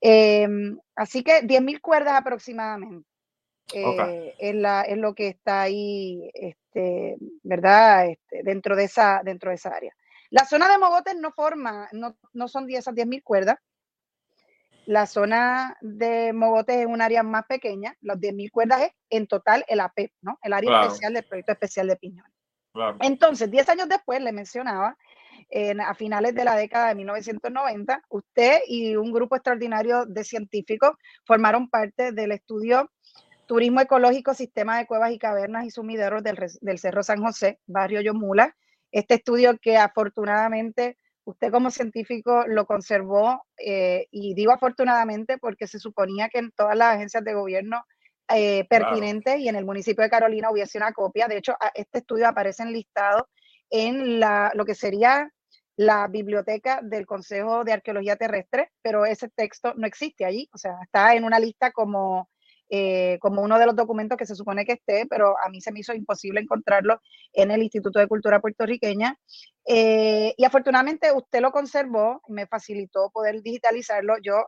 [0.00, 3.08] Em, así que 10.000 cuerdas aproximadamente.
[3.72, 8.06] Eh, es, la, es, lo que está ahí, este, ¿verdad?
[8.06, 9.94] Este, dentro, de esa, dentro de esa área.
[10.30, 13.58] La zona de Mogotes no forma, no, no son 10 esas 10.000 cuerdas,
[14.86, 19.64] la zona de Mogotes es un área más pequeña, los 10.000 cuerdas es en total
[19.66, 20.38] el APEP, ¿no?
[20.42, 22.26] El área especial del proyecto especial de Piñón.
[23.00, 24.96] Entonces, 10 años después, le mencionaba,
[25.84, 30.92] a finales de la década de 1990, usted y un grupo extraordinario de científicos
[31.24, 32.90] formaron parte del estudio
[33.46, 38.00] Turismo Ecológico, Sistema de Cuevas y Cavernas y Sumideros del, del Cerro San José, Barrio
[38.00, 38.56] Yomula.
[38.90, 45.78] Este estudio que afortunadamente usted como científico lo conservó eh, y digo afortunadamente porque se
[45.78, 47.84] suponía que en todas las agencias de gobierno
[48.28, 51.28] eh, pertinentes y en el municipio de Carolina hubiese una copia.
[51.28, 53.28] De hecho, este estudio aparece enlistado
[53.70, 55.30] en la, lo que sería
[55.76, 60.78] la biblioteca del Consejo de Arqueología Terrestre, pero ese texto no existe allí, o sea,
[60.82, 62.30] está en una lista como
[62.68, 65.70] eh, como uno de los documentos que se supone que esté, pero a mí se
[65.70, 67.00] me hizo imposible encontrarlo
[67.32, 69.18] en el Instituto de Cultura Puertorriqueña.
[69.66, 74.16] Eh, y afortunadamente usted lo conservó me facilitó poder digitalizarlo.
[74.22, 74.46] Yo,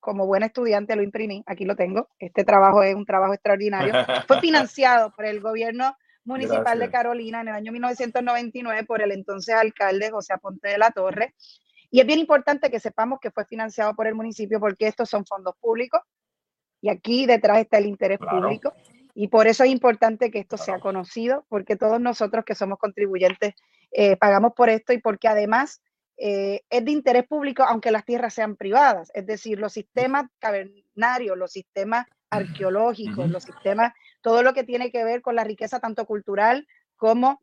[0.00, 1.42] como buen estudiante, lo imprimí.
[1.46, 2.08] Aquí lo tengo.
[2.18, 3.92] Este trabajo es un trabajo extraordinario.
[4.26, 9.54] Fue financiado por el gobierno municipal de Carolina en el año 1999 por el entonces
[9.54, 11.34] alcalde José Aponte de la Torre.
[11.90, 15.26] Y es bien importante que sepamos que fue financiado por el municipio porque estos son
[15.26, 16.00] fondos públicos
[16.82, 18.74] y aquí detrás está el interés público.
[19.14, 23.54] Y por eso es importante que esto sea conocido, porque todos nosotros que somos contribuyentes
[23.92, 25.80] eh, pagamos por esto y porque además
[26.16, 29.10] eh, es de interés público, aunque las tierras sean privadas.
[29.14, 35.04] Es decir, los sistemas cavernarios, los sistemas arqueológicos, los sistemas, todo lo que tiene que
[35.04, 36.66] ver con la riqueza tanto cultural
[36.96, 37.42] como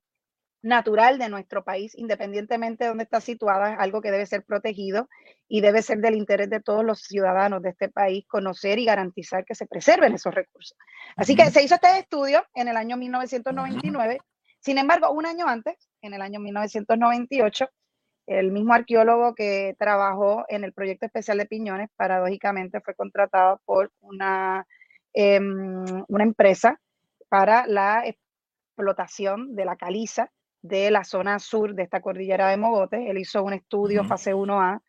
[0.62, 5.10] natural de nuestro país, independientemente de dónde está situada, es algo que debe ser protegido
[5.48, 9.46] y debe ser del interés de todos los ciudadanos de este país conocer y garantizar
[9.46, 10.78] que se preserven esos recursos.
[11.16, 14.20] Así que se hizo este estudio en el año 1999.
[14.60, 17.70] Sin embargo, un año antes, en el año 1998,
[18.28, 23.92] el mismo arqueólogo que trabajó en el proyecto especial de Piñones, paradójicamente fue contratado por
[24.02, 24.68] una,
[25.14, 26.80] em, una empresa
[27.30, 30.30] para la explotación de la caliza
[30.62, 33.02] de la zona sur de esta cordillera de Mogotes.
[33.08, 34.82] Él hizo un estudio fase 1A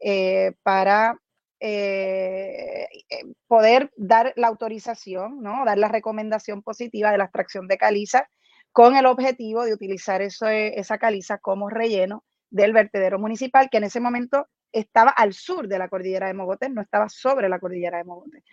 [0.00, 1.18] eh, para
[1.58, 5.64] eh, eh, poder dar la autorización, ¿no?
[5.64, 8.28] dar la recomendación positiva de la extracción de caliza
[8.72, 13.84] con el objetivo de utilizar eso, esa caliza como relleno del vertedero municipal, que en
[13.84, 17.98] ese momento estaba al sur de la cordillera de Mogotes, no estaba sobre la cordillera
[17.98, 18.44] de Mogotes.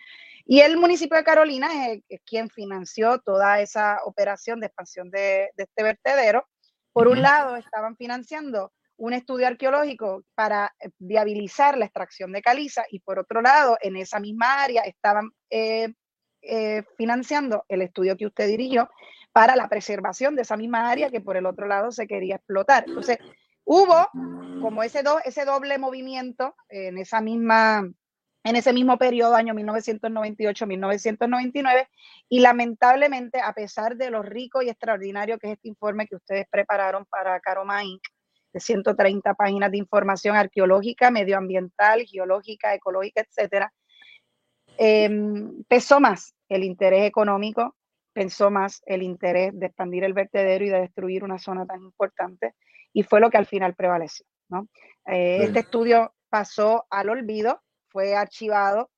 [0.46, 5.82] Y el municipio de Carolina es, quien financió toda esa operación de expansión de este
[5.82, 6.46] vertedero
[6.94, 12.84] por un lado, estaban financiando un estudio arqueológico para eh, viabilizar la extracción de caliza
[12.88, 15.92] y por otro lado, en esa misma área estaban eh,
[16.40, 18.88] eh, financiando el estudio que usted dirigió
[19.32, 22.84] para la preservación de esa misma área que por el otro lado se quería explotar.
[22.86, 23.18] Entonces,
[23.64, 24.08] hubo
[24.62, 27.90] como ese, ese doble movimiento en esa misma
[28.44, 31.88] en ese mismo periodo, año 1998-1999,
[32.28, 36.46] y lamentablemente, a pesar de lo rico y extraordinario que es este informe que ustedes
[36.50, 38.02] prepararon para Caroma Inc.,
[38.52, 43.72] de 130 páginas de información arqueológica, medioambiental, geológica, ecológica, etcétera,
[44.78, 47.74] em, pesó más el interés económico,
[48.12, 52.54] pensó más el interés de expandir el vertedero y de destruir una zona tan importante,
[52.92, 54.26] y fue lo que al final prevaleció.
[55.06, 57.63] Eh, este estudio pasó al olvido,
[57.94, 58.90] fue archivado,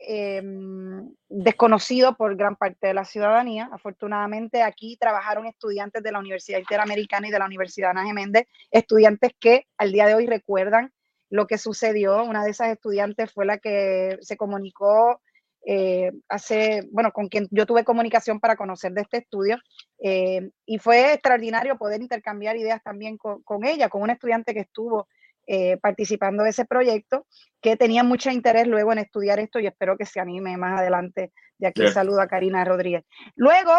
[0.00, 3.70] em, desconocido por gran parte de la ciudadanía.
[3.72, 9.30] Afortunadamente aquí trabajaron estudiantes de la Universidad Interamericana y de la Universidad Ana Geméndez, estudiantes
[9.38, 10.92] que al día de hoy recuerdan
[11.30, 12.24] lo que sucedió.
[12.24, 15.20] Una de esas estudiantes fue la que se comunicó
[15.64, 19.58] eh, hace, bueno, con quien yo tuve comunicación para conocer de este estudio,
[20.02, 24.60] eh, y fue extraordinario poder intercambiar ideas también con, con, ella, con un estudiante que
[24.60, 25.08] estuvo
[25.46, 27.26] eh, participando de ese proyecto,
[27.60, 31.32] que tenía mucho interés luego en estudiar esto y espero que se anime más adelante.
[31.58, 33.04] De aquí saludo a Karina Rodríguez.
[33.36, 33.72] Luego,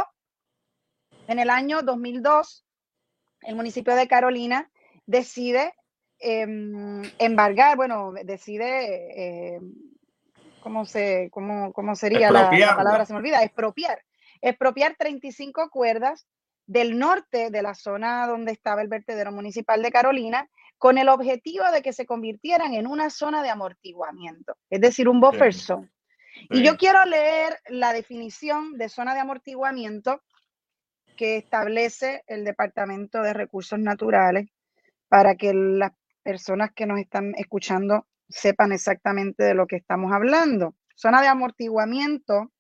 [1.27, 2.65] en el año 2002,
[3.41, 4.69] el municipio de Carolina
[5.05, 5.73] decide
[6.19, 9.59] em, embargar, bueno, decide, eh,
[10.61, 13.05] ¿cómo, se, cómo, cómo sería la, la, palabra?
[13.05, 14.01] Se me olvida, expropiar.
[14.41, 16.27] Expropiar 35 cuerdas
[16.67, 21.63] del norte de la zona donde estaba el vertedero municipal de Carolina, con el objetivo
[21.71, 25.89] de que se convirtieran en una zona de amortiguamiento, es decir, un buffer zone.
[26.49, 30.21] Y yo quiero leer la definición de zona de amortiguamiento
[31.15, 34.49] que establece el Departamento de Recursos Naturales
[35.07, 40.75] para que las personas que nos están escuchando sepan exactamente de lo que estamos hablando.
[40.95, 42.51] Zona de amortiguamiento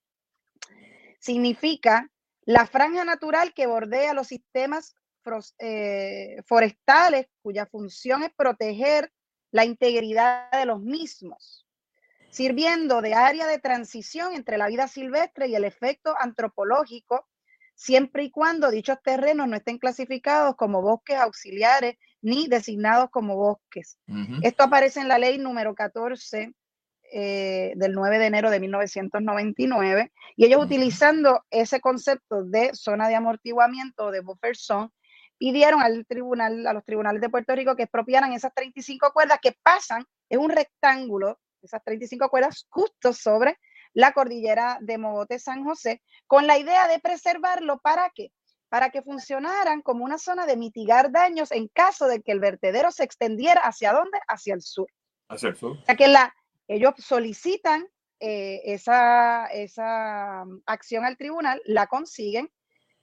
[1.19, 2.09] significa
[2.45, 4.95] la franja natural que bordea los sistemas
[5.59, 9.11] eh, forestales cuya función es proteger
[9.51, 11.65] la integridad de los mismos,
[12.29, 17.27] sirviendo de área de transición entre la vida silvestre y el efecto antropológico,
[17.73, 23.97] siempre y cuando dichos terrenos no estén clasificados como bosques auxiliares ni designados como bosques.
[24.41, 26.53] Esto aparece en la ley número 14
[27.13, 33.15] eh, del 9 de enero de 1999 y ellos utilizando ese concepto de zona de
[33.15, 34.89] amortiguamiento de buffer zone
[35.37, 39.57] pidieron al tribunal, a los tribunales de Puerto Rico que expropiaran esas 35 cuerdas que
[39.63, 43.57] pasan en un rectángulo, esas 35 cuerdas justo sobre
[43.93, 48.31] la cordillera de Mogote San José, con la idea de preservarlo para qué?
[48.69, 52.91] Para que funcionaran como una zona de mitigar daños en caso de que el vertedero
[52.91, 54.19] se extendiera hacia dónde?
[54.27, 54.87] Hacia el sur.
[55.29, 55.77] Hacia el sur.
[55.77, 56.35] O sea que la,
[56.67, 57.87] ellos solicitan
[58.19, 62.49] eh, esa, esa mm, acción al tribunal, la consiguen,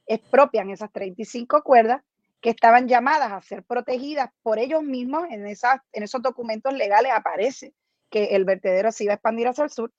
[0.06, 2.02] expropian esas 35 cuerdas
[2.42, 7.12] que estaban llamadas a ser protegidas por ellos mismos, en, esas, en esos documentos legales
[7.14, 7.72] aparece
[8.10, 9.92] que el vertedero se iba a expandir hacia el sur.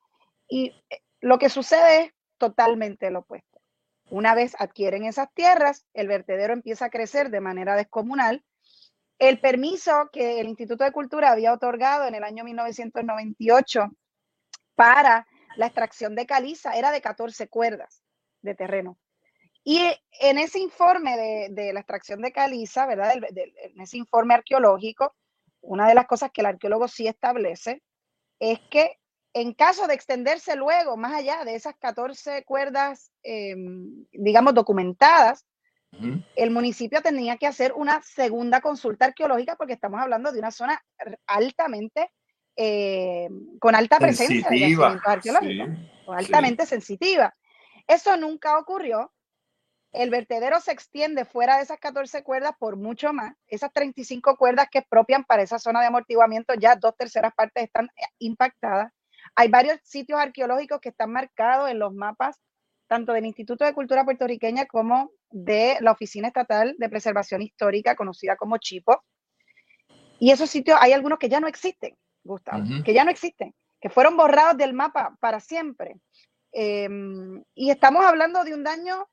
[0.47, 3.61] Y eh, lo que sucede es totalmente lo opuesto.
[4.09, 8.43] Una vez adquieren esas tierras, el vertedero empieza a crecer de manera descomunal
[9.19, 13.89] el permiso que el Instituto de Cultura había otorgado en el año 1998
[14.75, 15.25] para
[15.55, 18.03] la extracción de caliza era de 14 cuerdas
[18.41, 18.97] de terreno.
[19.63, 19.79] Y
[20.19, 23.13] en ese informe de, la extracción de caliza, ¿verdad?
[23.15, 25.15] en ese informe arqueológico,
[25.61, 27.81] una de las cosas que el arqueólogo sí establece
[28.39, 28.97] es que
[29.33, 35.45] en caso de extenderse luego más allá de esas 14 cuerdas, em, digamos, documentadas,
[36.35, 40.83] el municipio tenía que hacer una segunda consulta arqueológica porque estamos hablando de una zona
[41.27, 42.11] altamente,
[42.55, 45.69] eh, con alta presencia de arqueológicos,
[46.07, 47.31] altamente sensitiva.
[47.87, 49.13] Eso nunca ocurrió.
[49.93, 53.35] El vertedero se extiende fuera de esas 14 cuerdas por mucho más.
[53.47, 57.85] Esas 35 cuerdas que expropian para esa zona de amortiguamiento, ya dos terceras partes están
[57.85, 58.91] eh, impactadas.
[59.35, 62.41] Hay varios sitios arqueológicos que están marcados en los mapas
[62.87, 68.35] tanto del Instituto de Cultura Puertorriqueña como de la Oficina Estatal de Preservación Histórica, conocida
[68.35, 69.03] como CHIPO.
[70.19, 73.89] Y esos sitios, hay algunos que ya no existen, Gustavo, que ya no existen, que
[73.89, 75.95] fueron borrados del mapa para siempre.
[76.51, 79.07] Em, y estamos hablando de un daño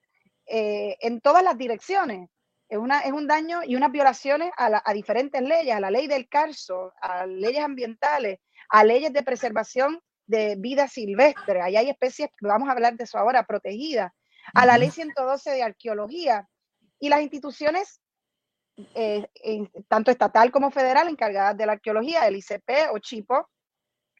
[0.52, 2.28] eh, en todas las direcciones.
[2.68, 6.08] Es, una, es un daño y unas violaciones a, a diferentes leyes, a la ley
[6.08, 11.62] del carso, a leyes ambientales, a leyes de preservación de vida silvestre.
[11.62, 14.12] Ahí hay especies, vamos a hablar de eso ahora, protegidas,
[14.52, 16.48] a la ley 112 de arqueología.
[16.98, 18.00] Y las instituciones,
[18.94, 19.28] eh,
[19.88, 23.48] tanto estatal como federal, encargadas de la arqueología, el ICP o CHIPO,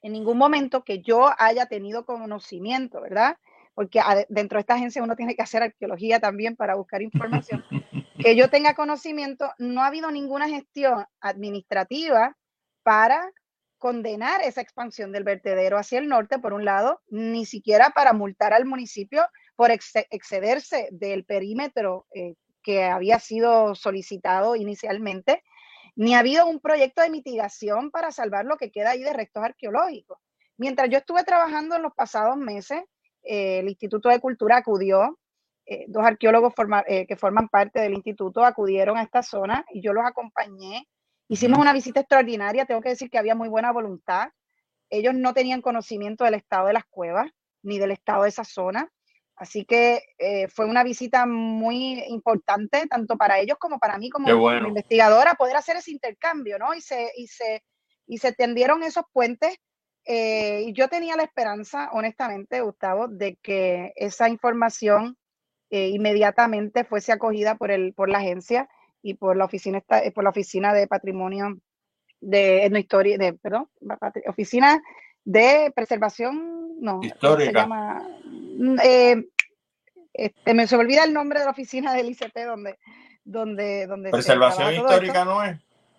[0.03, 3.37] en ningún momento que yo haya tenido conocimiento, ¿verdad?
[3.75, 7.65] Porque dentro de esta agencia uno tiene que hacer arqueología también para buscar información.
[8.19, 12.37] que yo tenga conocimiento, no ha habido ninguna gestión administrativa
[12.83, 13.33] para
[13.79, 18.53] condenar esa expansión del vertedero hacia el norte, por un lado, ni siquiera para multar
[18.53, 25.43] al municipio por excederse del perímetro eh, que había sido solicitado inicialmente,
[25.97, 29.43] ni ha habido un proyecto de mitigación para salvar lo que queda ahí de restos
[29.43, 30.19] arqueológicos.
[30.59, 32.83] Mientras yo estuve trabajando en los pasados meses,
[33.23, 35.19] el Instituto de Cultura acudió,
[35.67, 36.55] eh, dos arqueólogos
[36.87, 40.89] que forman parte del instituto acudieron a esta zona y yo los acompañé
[41.31, 44.31] Hicimos una visita extraordinaria, tengo que decir que había muy buena voluntad.
[44.91, 47.31] Ellos no tenían conocimiento del estado de las cuevas
[47.63, 48.91] ni del estado de esa zona.
[49.37, 54.29] Así que eh, fue una visita muy importante, tanto para ellos como para mí como,
[54.67, 56.75] investigadora, poder hacer ese intercambio, ¿no?
[56.75, 57.63] Y se, y se,
[58.09, 59.57] y se tendieron esos puentes.
[60.07, 65.17] Eh, yo tenía la esperanza, honestamente, Gustavo, de que esa información
[65.71, 68.69] eh, inmediatamente fuese acogida por, el, por la agencia
[69.03, 71.59] y por la oficina eh, por la oficina de patrimonio
[72.21, 73.69] de etnohistoria de perdón
[74.27, 74.83] oficina
[75.25, 79.29] de preservación no histórica se llama, mm, eh,
[80.13, 82.79] este, me se olvida el nombre de la oficina del donde
[83.25, 85.57] donde donde preservación histórica no es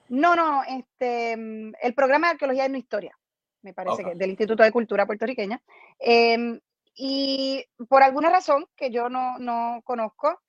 [0.10, 3.18] No, no, este, mm, el programa de arqueología y no historia,
[3.62, 5.62] me parece que del Instituto de Cultura puertorriqueña.
[6.00, 6.60] Em,
[6.96, 10.40] y por alguna razón que yo no, no conozco,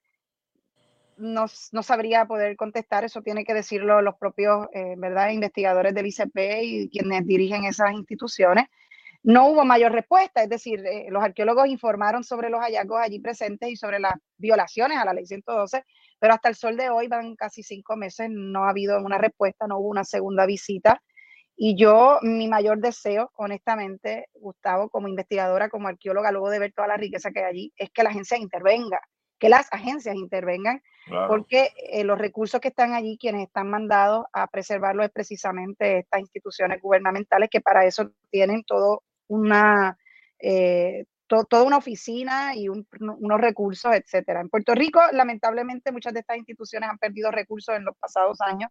[1.17, 5.31] no, no, sabría poder contestar, eso tiene que decirlo los propios eh, ¿verdad?
[5.31, 8.67] investigadores del ICP y quienes dirigen esas instituciones.
[9.23, 13.71] No hubo mayor respuesta, es decir, eh, los arqueólogos informaron sobre los hallazgos allí presentes
[13.71, 15.85] y sobre las violaciones a la ley 112,
[16.19, 19.69] pero hasta el sol de hoy van casi cinco meses, no ha habido una respuesta,
[19.69, 21.01] no hubo una segunda visita.
[21.57, 26.89] Y yo, mi mayor deseo, honestamente, Gustavo, como investigadora, como arqueóloga, luego de ver toda
[26.89, 29.01] la riqueza que hay allí, es que la agencia intervenga,
[29.39, 30.83] que las agencias intervengan,
[31.29, 36.21] porque eh, los recursos que están allí, quienes están mandados a preservarlo es precisamente estas
[36.21, 39.99] instituciones gubernamentales que para eso tienen todo una,
[40.39, 44.41] eh, toda una oficina y unos recursos, etcétera.
[44.41, 48.71] En Puerto Rico, lamentablemente, muchas de estas instituciones han perdido recursos en los pasados años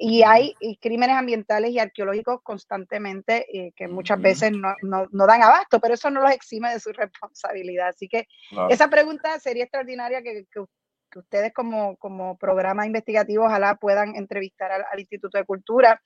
[0.00, 5.80] y hay crímenes ambientales y arqueológicos constantemente eh, que muchas veces no, no, dan abasto,
[5.80, 7.88] pero eso no los exime de su responsabilidad.
[7.88, 8.28] Así que
[8.70, 15.00] esa pregunta sería extraordinaria que, que, ustedes como, como, programa investigativo ojalá puedan entrevistar al,
[15.00, 16.00] Instituto de Cultura.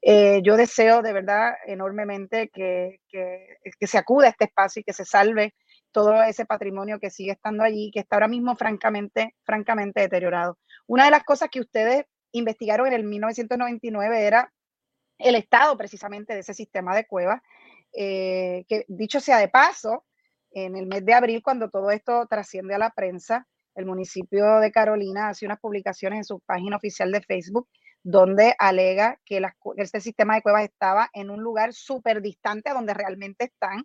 [0.00, 4.84] Eh, yo deseo de verdad enormemente que, que, que se acude a este espacio y
[4.84, 5.54] que se salve
[5.92, 10.58] todo ese patrimonio que sigue estando allí, que está ahora mismo francamente, francamente deteriorado.
[10.86, 12.04] Una de las cosas que ustedes
[12.34, 14.52] investigaron en el 1999 era
[15.18, 17.40] el estado precisamente de ese sistema de cuevas,
[17.92, 20.04] eh, que dicho sea de paso,
[20.50, 24.70] en el mes de abril, cuando todo esto trasciende a la prensa, el municipio de
[24.70, 27.68] Carolina hace unas publicaciones en su página oficial de Facebook
[28.04, 29.42] donde alega que
[29.78, 33.82] este sistema de cuevas estaba en un lugar súper distante a donde realmente están.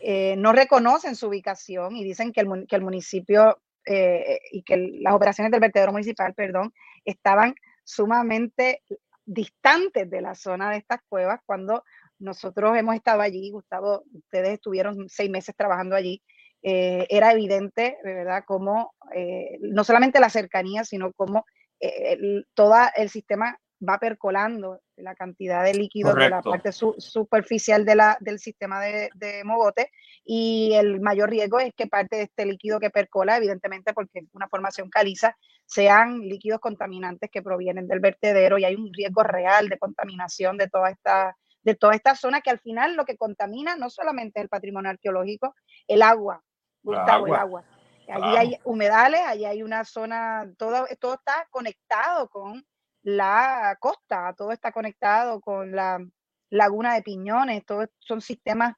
[0.00, 5.50] Eh, no reconocen su ubicación y dicen que el, municipio eh, y que las operaciones
[5.50, 6.72] del vertedero municipal, perdón,
[7.04, 7.54] estaban
[7.86, 8.82] sumamente
[9.24, 11.84] distantes de la zona de estas cuevas cuando
[12.18, 16.22] nosotros hemos estado allí, Gustavo, ustedes estuvieron seis meses trabajando allí,
[16.62, 21.44] eh, era evidente, ¿verdad?, como eh, no solamente la cercanía, sino como
[21.80, 22.18] eh,
[22.54, 28.16] todo el sistema va percolando la cantidad de líquido de la parte superficial de la,
[28.20, 29.90] del sistema de, de, mogote
[30.24, 34.24] y el mayor riesgo es que parte de este líquido que percola, evidentemente porque es
[34.32, 39.68] una formación caliza, sean líquidos contaminantes que provienen del vertedero y hay un riesgo real
[39.68, 43.74] de contaminación de toda esta de toda esta zona que al final lo que contamina
[43.74, 45.52] no solamente es el patrimonio arqueológico,
[45.88, 46.40] el agua,
[46.80, 47.64] Gustavo, el agua.
[48.08, 52.64] Allí hay humedales, allí hay una zona, todo, todo está conectado con
[53.06, 56.04] la costa, todo está conectado con la
[56.50, 58.74] laguna de Piñones, todos son sistemas,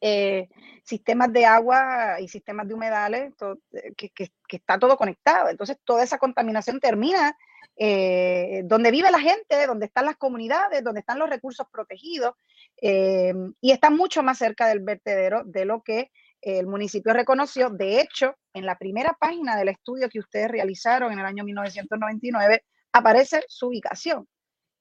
[0.00, 0.48] eh,
[0.82, 3.34] sistemas de agua y sistemas de humedales,
[3.72, 5.50] eh, que, está todo conectado.
[5.50, 7.36] Entonces, toda esa contaminación termina
[7.76, 12.34] eh, donde vive la gente, donde están las comunidades, donde están los recursos protegidos,
[12.80, 17.68] y está mucho más cerca del vertedero de lo que el municipio reconoció.
[17.68, 22.64] De hecho, en la primera página del estudio que ustedes realizaron en el año 1999,
[22.92, 24.28] aparece su ubicación.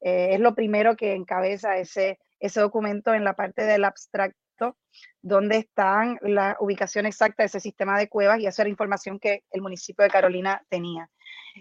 [0.01, 4.77] Eh, es lo primero que encabeza ese, ese documento en la parte del abstracto,
[5.21, 9.43] donde están la ubicación exacta de ese sistema de cuevas y esa era información que
[9.51, 11.09] el municipio de Carolina tenía.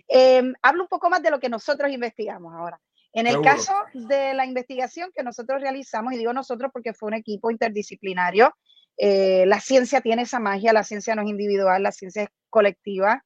[0.08, 2.80] Em, hablo un poco más de lo que nosotros investigamos ahora.
[3.12, 7.14] En el caso de la investigación que nosotros realizamos, y digo nosotros porque fue un
[7.14, 8.54] equipo interdisciplinario,
[8.96, 13.24] eh, la ciencia tiene esa magia, la ciencia no es individual, la ciencia es colectiva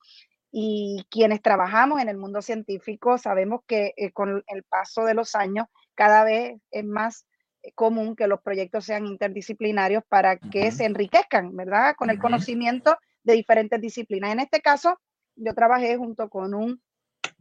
[0.56, 5.34] y quienes trabajamos en el mundo científico sabemos que eh, con el paso de los
[5.34, 7.26] años cada vez es más
[7.64, 11.96] eh, común que los proyectos sean interdisciplinarios para que se enriquezcan, ¿verdad?
[11.96, 14.30] Con el conocimiento de diferentes disciplinas.
[14.30, 14.96] En este caso,
[15.34, 16.80] yo trabajé junto con un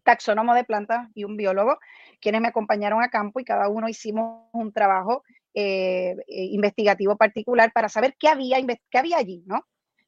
[0.02, 1.78] taxónomo de plantas y un biólogo,
[2.20, 7.90] quienes me acompañaron a campo y cada uno hicimos un trabajo eh, investigativo particular para
[7.90, 8.58] saber qué había,
[8.90, 9.68] qué había allí, ¿no?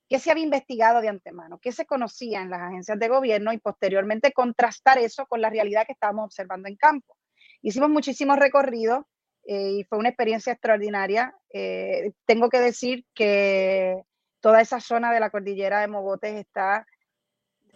[0.10, 3.58] Qué se había investigado de antemano, qué se conocía en las agencias de gobierno y
[3.58, 7.18] posteriormente contrastar eso con la realidad que estábamos observando en campo.
[7.62, 9.06] Hicimos muchísimos recorridos
[9.48, 11.36] eh, y fue una experiencia extraordinaria.
[11.52, 14.02] Eh, tengo que decir que
[14.40, 16.86] toda esa zona de la cordillera de Mogotes está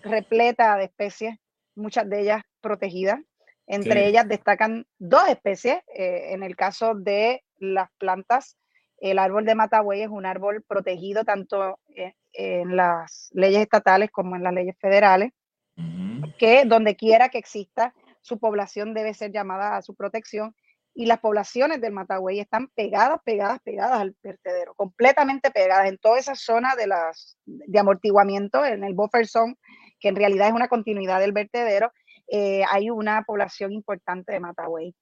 [0.02, 1.38] repleta de especies,
[1.76, 3.20] muchas de ellas protegidas.
[3.66, 5.78] Entre ellas destacan dos especies.
[5.96, 8.58] Eh, en el caso de las plantas,
[9.02, 11.80] el árbol de Matagüey es un árbol protegido tanto
[12.34, 15.32] en las leyes estatales como en las leyes federales,
[16.38, 20.54] que donde quiera que exista, su población debe ser llamada a su protección
[20.94, 26.20] y las poblaciones del Matagüey están pegadas, pegadas, pegadas al vertedero, completamente pegadas en toda
[26.20, 29.56] esa zona de, las, de amortiguamiento, en el buffer zone,
[30.00, 31.92] que en realidad es una continuidad del vertedero.
[32.28, 34.94] eh, hay una población importante de Matagüey.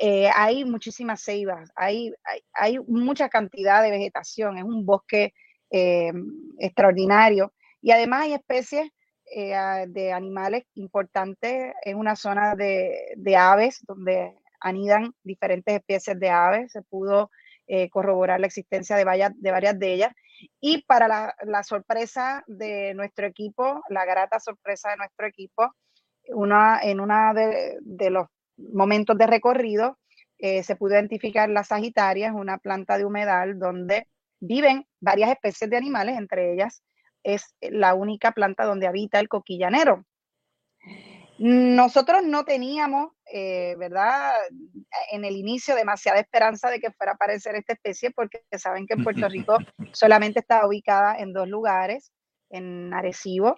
[0.00, 2.12] Eh, hay muchísimas ceibas, hay,
[2.52, 5.32] hay, mucha cantidad de vegetación, es un bosque
[5.70, 6.12] eh,
[6.58, 7.52] extraordinario.
[7.80, 8.90] Y además hay especies
[9.28, 16.70] de animales importantes, es una zona de, de, aves donde anidan diferentes especies de aves,
[16.70, 17.30] se pudo
[17.90, 20.12] corroborar la existencia de varias de, varias de ellas.
[20.60, 25.72] Y para la, la sorpresa de nuestro equipo, la grata sorpresa de nuestro equipo,
[26.28, 29.98] una, en uno de, los momentos de recorrido
[30.38, 34.06] eh, se pudo identificar la Sagitaria, una planta de humedal donde
[34.38, 36.82] viven varias especies de animales, entre ellas
[37.22, 40.04] es la única planta donde habita el coquillanero.
[41.38, 44.32] Nosotros no teníamos, eh, ¿verdad?
[45.10, 48.94] En el inicio demasiada esperanza de que fuera a aparecer esta especie porque saben que
[48.94, 49.58] en Puerto Rico
[49.92, 52.12] solamente está ubicada en dos lugares,
[52.48, 53.56] en Arecibo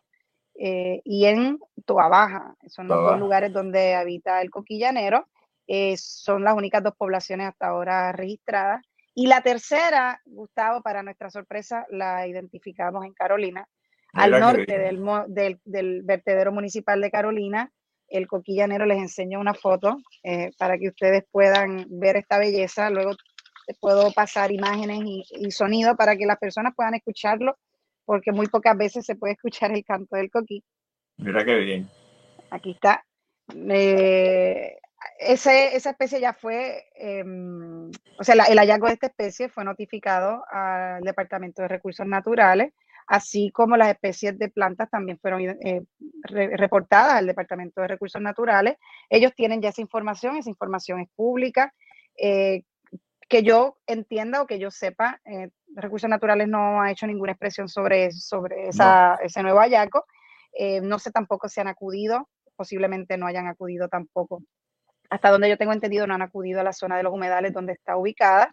[0.60, 2.56] eh, y en Toa Baja.
[2.66, 5.28] Son los dos lugares donde habita el coquillanero.
[5.68, 8.82] Eh, son las únicas dos poblaciones hasta ahora registradas.
[9.14, 13.68] Y la tercera, Gustavo, para nuestra sorpresa, la identificamos en Carolina,
[14.12, 17.70] al norte del, del, vertedero municipal de Carolina.
[18.08, 22.90] El coquillanero les enseño una foto eh, para que ustedes puedan ver esta belleza.
[22.90, 23.12] Luego
[23.80, 27.56] puedo pasar imágenes y, y sonido para que las personas puedan escucharlo
[28.08, 30.64] porque muy pocas veces se puede escuchar el canto del coquí.
[31.18, 31.88] Mira qué bien.
[32.50, 33.04] Aquí está.
[33.54, 34.78] Eh,
[35.18, 40.42] ese, esa especie ya fue, em, o sea, el hallazgo de esta especie fue notificado
[40.50, 42.72] al Departamento de Recursos Naturales,
[43.06, 45.82] así como las especies de plantas también fueron eh,
[46.22, 48.76] reportadas al Departamento de Recursos Naturales.
[49.10, 51.74] Ellos tienen ya esa información, esa información es pública.
[52.16, 52.62] Eh,
[53.28, 57.68] que yo entienda o que yo sepa, eh, Recursos Naturales no ha hecho ninguna expresión
[57.68, 60.04] sobre, sobre ese nuevo hallazgo.
[60.52, 64.42] Eh, no sé tampoco si han acudido, posiblemente no hayan acudido tampoco.
[65.10, 67.74] Hasta donde yo tengo entendido, no han acudido a la zona de los humedales donde
[67.74, 68.52] está ubicada.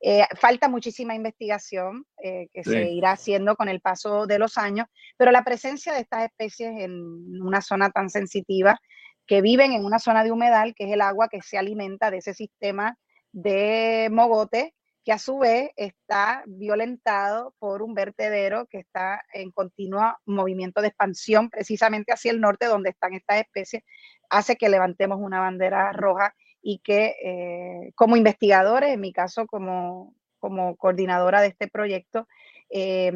[0.00, 5.30] Eh, falta muchísima investigación que se irá haciendo con el paso de los años, pero
[5.30, 6.92] la presencia de estas especies en
[7.40, 8.78] una zona tan sensitiva,
[9.26, 12.18] que viven en una zona de humedal, que es el agua que se alimenta de
[12.18, 12.98] ese sistema
[13.34, 14.74] de mogote
[15.04, 20.88] que a su vez está violentado por un vertedero que está en continuo movimiento de
[20.88, 23.82] expansión precisamente hacia el norte donde están estas especies,
[24.30, 30.14] hace que levantemos una bandera roja y que eh, como investigadores, en mi caso como,
[30.38, 32.26] como coordinadora de este proyecto,
[32.70, 33.12] eh,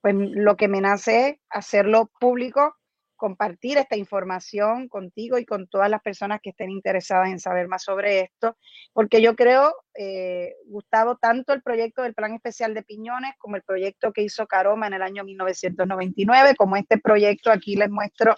[0.00, 2.76] pues lo que me nace es hacerlo público
[3.20, 7.82] compartir esta información contigo y con todas las personas que estén interesadas en saber más
[7.82, 8.56] sobre esto,
[8.94, 13.62] porque yo creo, eh, Gustavo, tanto el proyecto del Plan Especial de Piñones como el
[13.62, 18.34] proyecto que hizo Caroma en el año 1999, como este proyecto, aquí les muestro,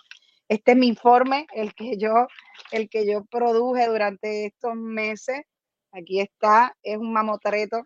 [0.49, 2.27] este es mi informe, el que yo,
[2.73, 5.43] el que yo produje durante estos meses.
[5.93, 7.85] Aquí está, es un mamotreto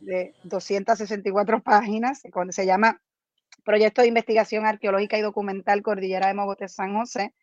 [0.00, 3.00] de 264 páginas, se llama
[3.66, 7.34] Proyecto de Investigación Arqueológica y Documental Cordillera de Mogote San José.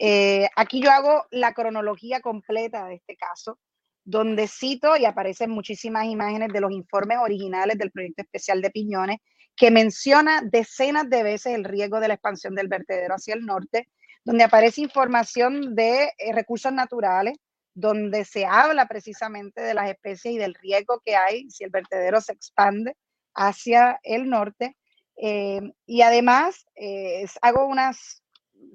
[0.00, 3.60] Eh, aquí yo hago la cronología completa de este caso,
[4.04, 9.18] donde cito y aparecen muchísimas imágenes de los informes originales del proyecto especial de Piñones,
[9.54, 13.88] que menciona decenas de veces el riesgo de la expansión del vertedero hacia el norte,
[14.24, 17.38] donde aparece información de eh, recursos naturales,
[17.72, 22.20] donde se habla precisamente de las especies y del riesgo que hay si el vertedero
[22.20, 22.96] se expande
[23.32, 24.76] hacia el norte.
[25.16, 28.22] Eh, y además eh, hago unas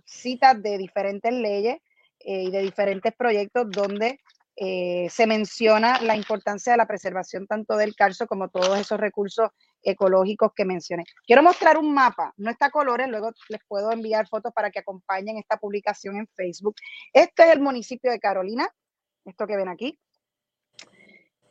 [0.05, 1.77] citas de diferentes leyes
[2.19, 4.19] eh, y de diferentes proyectos donde
[4.59, 9.51] se menciona la importancia de la preservación tanto del calzo como todos esos recursos
[9.83, 11.03] ecológicos que mencioné.
[11.27, 14.79] Quiero mostrar un mapa, no está a colores, luego les puedo enviar fotos para que
[14.79, 16.73] acompañen esta publicación en Facebook.
[17.13, 18.67] Este es el municipio de Carolina,
[19.25, 19.99] esto que ven aquí.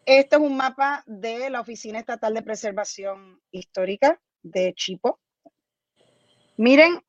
[0.04, 5.20] Este es un mapa de la Oficina Estatal de Preservación Histórica de Chipo.
[6.56, 7.02] Miren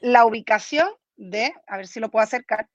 [0.00, 2.68] la ubicación de, a ver si lo puedo acercar,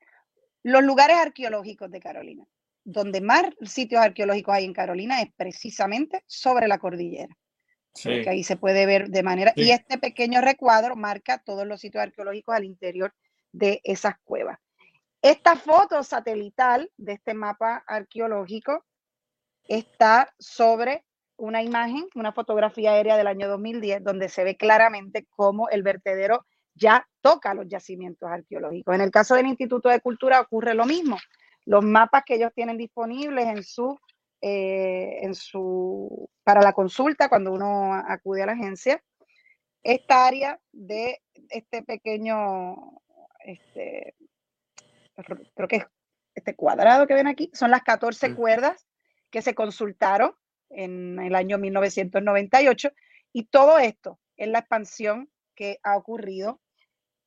[0.63, 2.45] los lugares arqueológicos de Carolina.
[2.84, 7.36] Donde más sitios arqueológicos hay en Carolina es precisamente sobre la cordillera.
[7.93, 8.09] Sí.
[8.28, 9.53] ahí se puede ver de manera.
[9.55, 13.13] Y este pequeño recuadro marca todos los sitios arqueológicos al interior
[13.51, 14.59] de esas cuevas.
[15.21, 18.86] Esta foto satelital de este mapa arqueológico
[19.67, 21.07] está sobre
[21.38, 26.45] una imagen, una fotografía aérea del año 2010, donde se ve claramente cómo el vertedero
[26.75, 28.95] ya toca los yacimientos arqueológicos.
[28.95, 31.17] En el caso del Instituto de Cultura ocurre lo mismo.
[31.65, 33.97] Los mapas que ellos tienen disponibles en su,
[34.41, 39.01] eh, en su, para la consulta cuando uno acude a la agencia,
[39.83, 42.75] esta área de este pequeño
[43.47, 44.15] este,
[45.55, 45.85] creo que
[46.35, 48.88] este cuadrado que ven aquí, son las 14 cuerdas
[49.31, 50.33] que se consultaron
[50.70, 52.91] en el año 1998
[53.34, 56.59] y todo esto es la expansión que ha ocurrido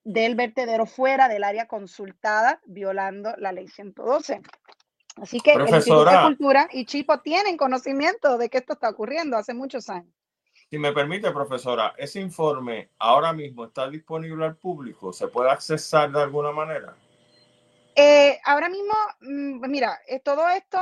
[0.05, 4.41] del vertedero fuera del área consultada, violando la ley 112.
[5.17, 9.37] Así que el Instituto de Cultura y Chipo tienen conocimiento de que esto está ocurriendo
[9.37, 10.15] hace muchos años.
[10.71, 15.13] Si me permite, profesora, ese informe ahora mismo está disponible al público.
[15.13, 16.95] ¿Se puede accesar de alguna manera?
[17.97, 20.79] Eh, ahora mismo, mm, mira, eh, todo esto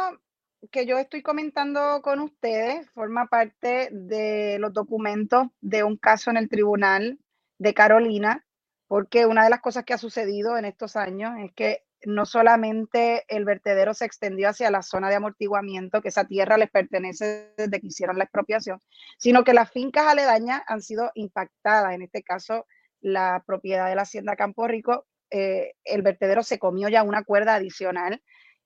[0.71, 6.37] que yo estoy comentando con ustedes forma parte de los documentos de un caso en
[6.37, 7.19] el tribunal
[7.59, 8.45] de Carolina,
[8.87, 13.25] porque una de las cosas que ha sucedido en estos años es que no solamente
[13.29, 17.81] el vertedero se extendió hacia la zona de amortiguamiento, que esa tierra les pertenece desde
[17.81, 18.81] que hicieron la expropiación,
[19.19, 21.95] sino que las fincas aledañas han sido impactadas.
[21.95, 22.67] En este caso,
[23.01, 27.57] la propiedad de la hacienda Campo Rico, eh, el vertedero se comió ya una cuerda
[27.57, 28.23] adicional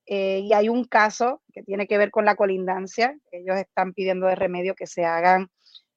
[0.06, 3.16] eh, y hay un caso que tiene que ver con la colindancia.
[3.30, 5.48] Ellos están pidiendo de remedio que se hagan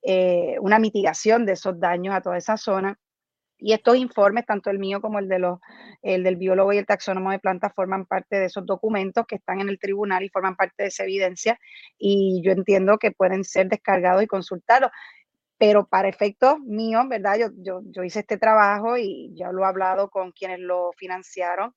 [0.03, 2.99] eh, una mitigación de esos daños a toda esa zona.
[3.57, 5.59] Y estos informes, tanto el mío como el, de los,
[6.01, 9.61] el del biólogo y el taxónomo de plantas, forman parte de esos documentos que están
[9.61, 11.57] en el tribunal y forman parte de esa evidencia.
[11.97, 14.91] Y yo entiendo que pueden ser descargados y consultados.
[15.57, 17.37] Pero para efectos míos, ¿verdad?
[17.39, 21.73] Yo, yo, yo hice este trabajo y ya lo he hablado con quienes lo financiaron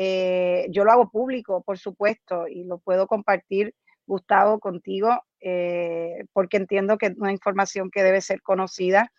[0.00, 3.74] eh, yo lo hago público, por supuesto, y lo puedo compartir,
[4.06, 9.10] Gustavo, contigo, eh, porque entiendo que es una información que debe ser conocida.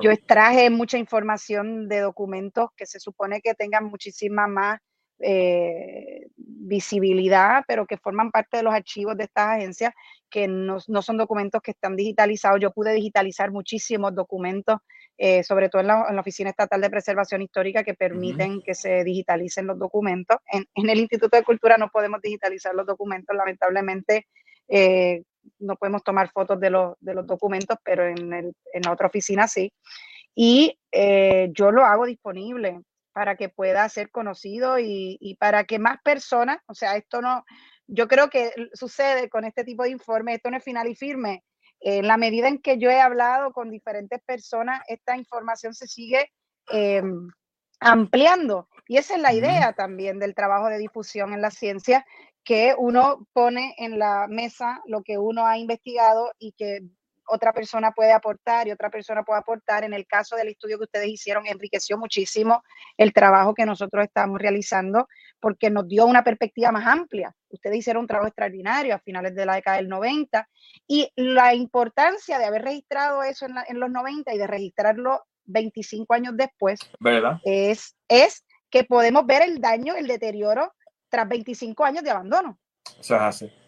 [0.00, 4.80] Yo extraje mucha información de documentos que se supone que tengan muchísima más
[5.18, 9.92] eh, visibilidad, pero que forman parte de los archivos de estas agencias,
[10.30, 12.58] que no, no, son documentos que están digitalizados.
[12.58, 14.78] Yo pude digitalizar muchísimos documentos,
[15.18, 18.74] eh, sobre todo en la, en la, Oficina Estatal de Preservación Histórica, que permiten que
[18.74, 20.36] se digitalicen los documentos.
[20.50, 24.26] En, en, el Instituto de Cultura no podemos digitalizar los documentos, lamentablemente.
[24.68, 25.22] Eh,
[25.58, 29.06] no podemos tomar fotos de los, de los documentos, pero en, el, en la otra
[29.06, 29.72] oficina sí.
[30.34, 30.78] Y
[31.52, 32.80] yo lo hago disponible
[33.16, 37.46] para que pueda ser conocido y, para que más personas, o sea, esto no,
[37.86, 41.42] yo creo que sucede con este tipo de informes, esto no es final y firme.
[41.88, 46.32] En la medida en que yo he hablado con diferentes personas, esta información se sigue
[46.68, 47.28] em,
[47.78, 48.68] ampliando.
[48.88, 52.04] Y esa es la idea también del trabajo de difusión en la ciencia,
[52.42, 56.80] que uno pone en la mesa lo que uno ha investigado y que
[57.26, 59.84] otra persona puede aportar y otra persona puede aportar.
[59.84, 62.62] En el caso del estudio que ustedes hicieron, enriqueció muchísimo
[62.96, 65.08] el trabajo que nosotros estamos realizando
[65.40, 67.34] porque nos dio una perspectiva más amplia.
[67.48, 70.48] Ustedes hicieron un trabajo extraordinario a finales de la década del 90
[70.86, 76.34] y la importancia de haber registrado eso en, los 90 y de registrarlo 25 años
[76.36, 76.80] después
[77.44, 80.72] Es, es que podemos ver el daño, el deterioro
[81.08, 82.58] tras 25 años de abandono.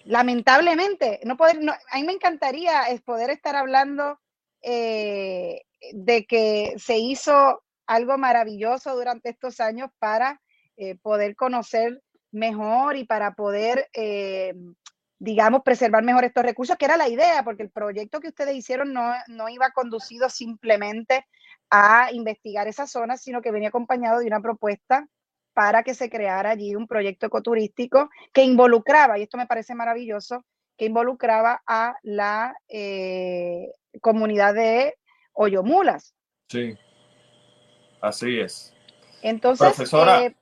[0.05, 1.59] Lamentablemente, no poder,
[1.91, 4.19] a mí me encantaría poder estar hablando
[4.63, 5.63] eh,
[5.93, 10.41] de que se hizo algo maravilloso durante estos años para
[10.77, 14.55] eh, poder conocer mejor y para poder, eh,
[15.19, 18.93] digamos, preservar mejor estos recursos, que era la idea, porque el proyecto que ustedes hicieron
[18.93, 21.27] no, no iba conducido simplemente
[21.71, 25.07] a investigar esa zona, sino que venía acompañado de una propuesta
[25.59, 30.45] para que se creara allí un proyecto ecoturístico que involucraba, y esto me parece maravilloso,
[30.77, 34.95] que involucraba a la eh, comunidad de
[35.33, 36.15] Oyomulas.
[36.49, 36.79] Sí,
[38.01, 38.73] así es.
[39.21, 40.37] Entonces, profesora, eh,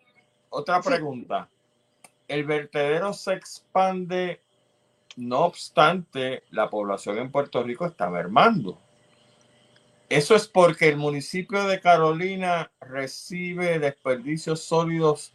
[0.51, 1.49] otra pregunta.
[2.29, 4.43] ¿El vertedero se expande,
[5.17, 8.79] no obstante, la población en Puerto Rico está mermando?
[10.09, 15.33] Eso es porque el municipio de Carolina recibe desperdicios sólidos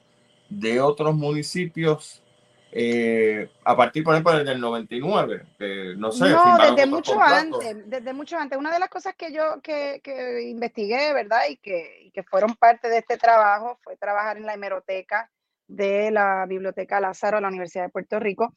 [0.50, 2.24] de otros municipios
[2.74, 5.46] eh, a partir, por ejemplo, del 99,
[5.98, 6.30] no sé.
[6.30, 8.58] No, desde mucho antes, desde mucho antes.
[8.58, 11.42] Una de las cosas que yo que, que investigué, ¿verdad?
[11.50, 15.30] Y que, y que fueron parte de este trabajo fue trabajar en la hemeroteca
[15.68, 18.56] de la Biblioteca Lázaro de la Universidad de Puerto Rico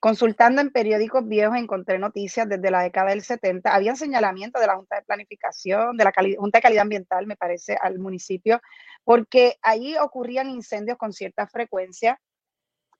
[0.00, 3.74] Consultando en periódicos viejos encontré noticias desde la década del 70.
[3.74, 7.76] Había señalamientos de la Junta de Planificación, de la Junta de Calidad Ambiental, me parece,
[7.80, 8.62] al municipio,
[9.04, 12.18] porque ahí ocurrían incendios con cierta frecuencia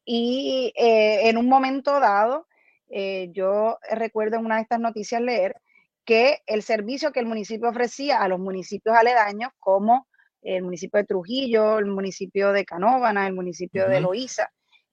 [0.04, 2.46] y eh, en un momento dado,
[2.88, 5.56] eh, yo recuerdo en una de estas noticias leer
[6.04, 10.06] que el servicio que el municipio ofrecía a los municipios aledaños, como
[10.42, 14.50] el municipio de Trujillo, el municipio de Canóvana, el municipio de Loíza,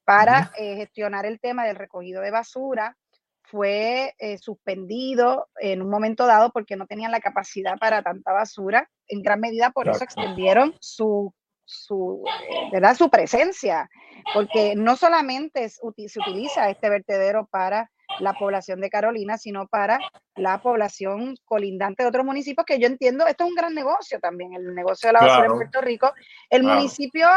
[0.07, 2.95] para eh, gestionar el tema del recogido de basura
[3.41, 8.89] fue eh, suspendido en un momento dado porque no tenían la capacidad para tanta basura.
[9.09, 11.33] En gran medida por eso extendieron su,
[11.65, 12.95] su, eh, ¿verdad?
[12.95, 13.89] su presencia,
[14.33, 17.91] porque no solamente se utiliza este vertedero para
[18.21, 19.99] la población de Carolina, sino para
[20.37, 24.53] la población colindante de otros municipios, que yo entiendo, esto es un gran negocio también,
[24.53, 26.13] el negocio de la basura en Puerto Rico.
[26.49, 27.27] El municipio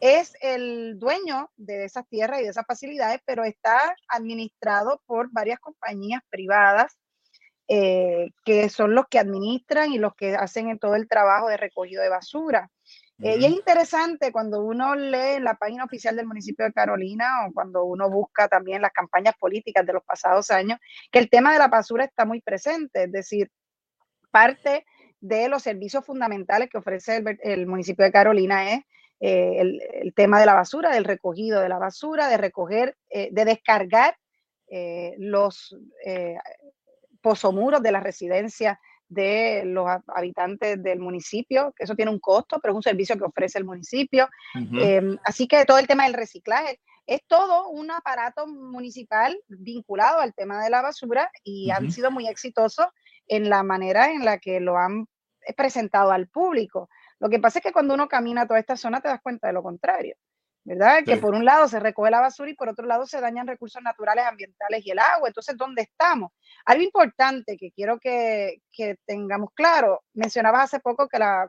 [0.00, 5.58] es el dueño de esas tierras y de esas facilidades, pero está administrado por varias
[5.60, 6.98] compañías privadas
[7.70, 12.02] eh, que son los que administran y los que hacen todo el trabajo de recogido
[12.02, 12.70] de basura.
[13.20, 17.52] Eh, y es interesante cuando uno lee la página oficial del municipio de Carolina o
[17.52, 20.78] cuando uno busca también las campañas políticas de los pasados años,
[21.10, 23.50] que el tema de la basura está muy presente, es decir,
[24.30, 24.86] parte
[25.20, 28.82] de los servicios fundamentales que ofrece el, municipio de Carolina es
[29.20, 34.16] eh, el, tema de la basura, del recogido de la basura, de recoger, de descargar
[35.16, 35.74] los
[37.20, 42.72] pozomuros de la residencia de los habitantes del municipio, que eso tiene un costo, pero
[42.72, 44.28] es un servicio que ofrece el municipio.
[44.54, 50.34] Em, así que todo el tema del reciclaje es todo un aparato municipal vinculado al
[50.34, 52.86] tema de la basura y han sido muy exitosos
[53.26, 55.06] en la manera en la que lo han
[55.56, 56.90] presentado al público.
[57.20, 59.52] Lo que pasa es que cuando uno camina toda esta zona te das cuenta de
[59.52, 60.16] lo contrario.
[60.68, 61.02] ¿verdad?
[61.02, 63.82] Que por un lado se recoge la basura y por otro lado se dañan recursos
[63.82, 65.28] naturales, ambientales y el agua.
[65.28, 66.32] Entonces, ¿dónde estamos?
[66.66, 68.60] Algo importante que quiero que,
[69.06, 71.48] tengamos claro, mencionabas hace poco que la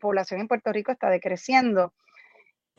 [0.00, 1.94] población en Puerto Rico está decreciendo.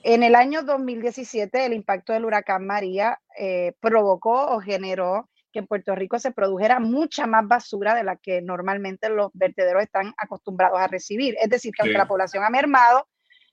[0.04, 5.68] En el año 2017, el impacto del huracán María eh, provocó o generó que en
[5.68, 10.80] Puerto Rico se produjera mucha más basura de la que normalmente los vertederos están acostumbrados
[10.80, 11.36] a recibir.
[11.42, 13.08] Es decir, que aunque la población ha mermado,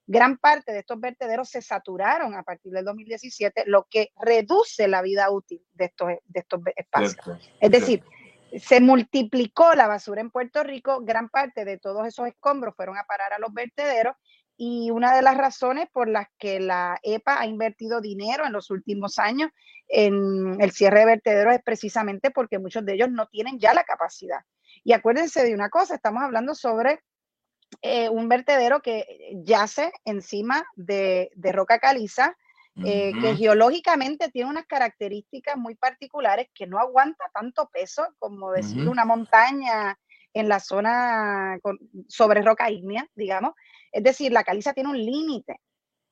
[0.06, 5.00] Gran parte de estos vertederos se saturaron a partir del 2017, lo que reduce la
[5.00, 7.50] vida útil de estos, de estos espacios.
[7.58, 8.04] es decir,
[8.58, 13.04] se multiplicó la basura en Puerto Rico, gran parte de todos esos escombros fueron a
[13.04, 14.14] parar a los vertederos
[14.56, 18.70] y una de las razones por las que la EPA ha invertido dinero en los
[18.70, 19.50] últimos años
[19.88, 23.84] en el cierre de vertederos es precisamente porque muchos de ellos no tienen ya la
[23.84, 24.40] capacidad.
[24.82, 27.00] Y acuérdense de una cosa, estamos hablando sobre
[27.82, 29.04] eh, un vertedero que
[29.44, 32.36] yace encima de, roca caliza,
[32.84, 38.88] eh, que geológicamente tiene unas características muy particulares que no aguanta tanto peso como decir
[38.88, 39.96] una montaña
[40.32, 41.58] en la zona
[42.08, 43.54] sobre roca ígnea, digamos.
[43.94, 45.60] Es decir, la caliza tiene un límite.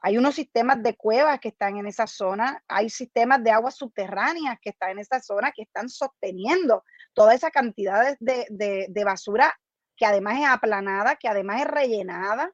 [0.01, 4.59] Hay unos sistemas de cuevas que están en esa zona, hay sistemas de aguas subterráneas
[4.61, 8.47] que están en esa zona que están sosteniendo toda esa cantidad de,
[8.89, 9.53] de basura
[9.97, 12.53] que además es aplanada, que además es rellenada.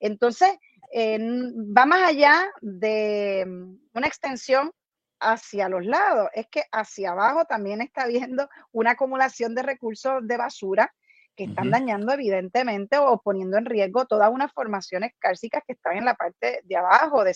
[0.00, 0.50] Entonces,
[0.92, 4.72] va más allá de mm, una extensión
[5.20, 10.36] hacia los lados, es que hacia abajo también está habiendo una acumulación de recursos de
[10.38, 10.94] basura
[11.36, 16.04] que están dañando evidentemente o poniendo en riesgo todas unas formaciones cársicas que están en
[16.04, 17.34] la parte de abajo, de,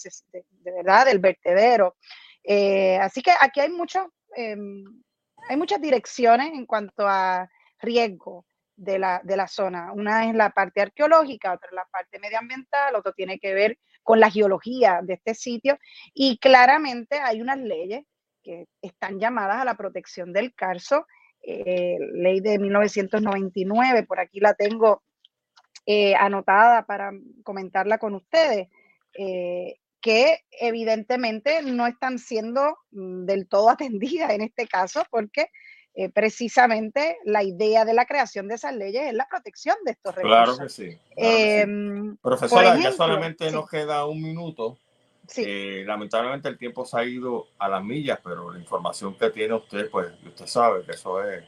[0.63, 1.97] verdad, del vertedero.
[2.43, 4.85] Eh, así que aquí hay, mucho, em,
[5.49, 7.49] hay muchas direcciones en cuanto a
[7.81, 8.45] riesgo
[8.77, 9.93] de la, de la zona.
[9.93, 14.21] Una es la parte arqueológica, otra es la parte medioambiental, otro tiene que ver con
[14.21, 15.79] la geología de este sitio
[16.13, 18.05] y claramente hay unas leyes
[18.43, 21.07] que están llamadas a la protección del carso,
[21.47, 25.03] eh, ley de 1999, por aquí la tengo
[25.87, 28.69] eh, anotada para comentarla con ustedes,
[29.19, 35.49] eh, que evidentemente no están siendo mm, del todo atendidas en este caso porque
[35.97, 40.15] eh, precisamente la idea de la creación de esas leyes es la protección de estos
[40.15, 40.57] recursos.
[40.57, 40.99] Claro que sí.
[41.17, 44.79] Em, Profesora, ya solamente nos queda un minuto.
[45.37, 49.55] Eh, lamentablemente el tiempo se ha ido a las millas, pero la información que tiene
[49.55, 51.45] usted, pues usted sabe que eso es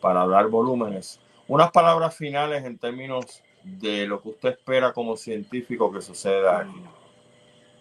[0.00, 1.20] para hablar volúmenes.
[1.46, 6.82] Unas palabras finales en términos de lo que usted espera como científico que suceda aquí.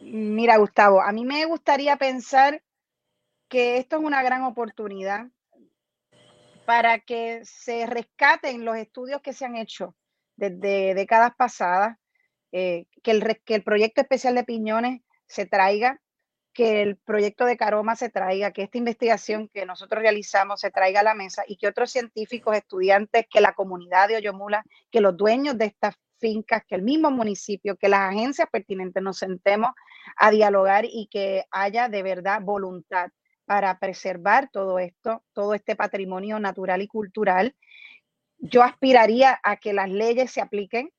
[0.02, 2.62] Mira, Gustavo, a mí me gustaría pensar
[3.48, 5.28] que esto es una gran oportunidad
[6.66, 9.96] para que se rescaten los estudios que se han hecho
[10.36, 11.98] desde décadas pasadas,
[12.52, 16.00] eh, que, el, que el proyecto especial de Piñones se traiga,
[16.54, 21.02] que el proyecto de Caroma se traiga, que esta investigación que nosotros realizamos se traiga
[21.02, 25.16] a la mesa y que otros científicos, estudiantes, que la comunidad de Oyomula, que los
[25.16, 29.70] dueños de estas fincas, que el mismo municipio, que las agencias pertinentes nos sentemos
[30.16, 33.10] a dialogar y que haya de verdad voluntad
[33.46, 37.56] para preservar todo esto, todo este patrimonio natural y cultural.
[38.40, 40.92] Yo aspiraría a que las leyes se apliquen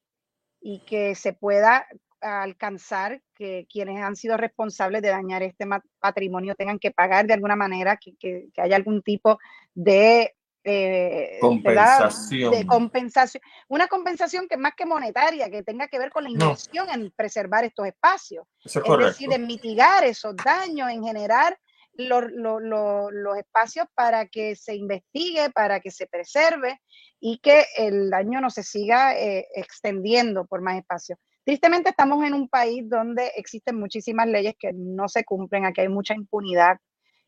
[0.61, 1.87] y que se pueda
[2.21, 5.67] alcanzar que quienes han sido responsables de dañar este
[5.99, 9.39] patrimonio tengan que pagar de alguna manera, que, haya algún tipo
[9.75, 12.51] de eh, compensación.
[12.51, 13.43] De compensación.
[13.69, 17.65] Una compensación que más que monetaria, que tenga que ver con la inversión en preservar
[17.65, 18.47] estos espacios.
[18.65, 21.59] es, decir, en mitigar esos daños, en generar
[21.99, 26.81] los, espacios para que se investigue, para que se preserve
[27.21, 31.19] y que el daño no se siga eh, extendiendo por más espacios.
[31.49, 35.89] Tristemente estamos en un país donde existen muchísimas leyes que no se cumplen, aquí hay
[35.89, 36.77] mucha impunidad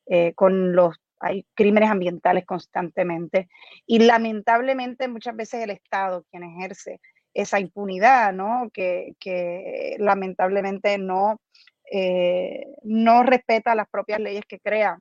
[0.05, 3.49] eh, con los hay crímenes ambientales constantemente
[3.87, 7.01] y lamentablemente muchas veces el Estado quien ejerce
[7.33, 8.69] esa impunidad, ¿no?
[8.75, 9.15] Que,
[9.99, 11.41] lamentablemente no,
[11.91, 14.99] eh, no respeta las propias leyes que crea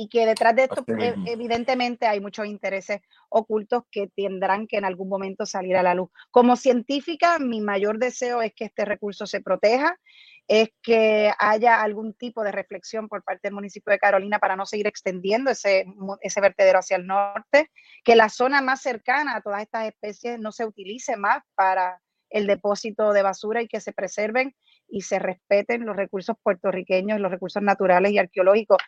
[0.00, 4.84] y que detrás de esto eh, evidentemente hay muchos intereses ocultos que tendrán que en
[4.84, 6.08] algún momento salir a la luz.
[6.30, 9.98] Como científica, mi mayor deseo es que este recurso se proteja
[10.46, 14.66] es que haya algún tipo de reflexión por parte del municipio de Carolina para no
[14.66, 15.84] seguir extendiendo ese,
[16.22, 17.70] ese vertedero hacia el norte,
[18.04, 22.46] que la zona más cercana a todas estas especies no se utilice más para el
[22.46, 24.54] depósito de basura y que se preserven
[24.88, 28.78] y se respeten los recursos puertorriqueños, los recursos naturales y arqueológicos.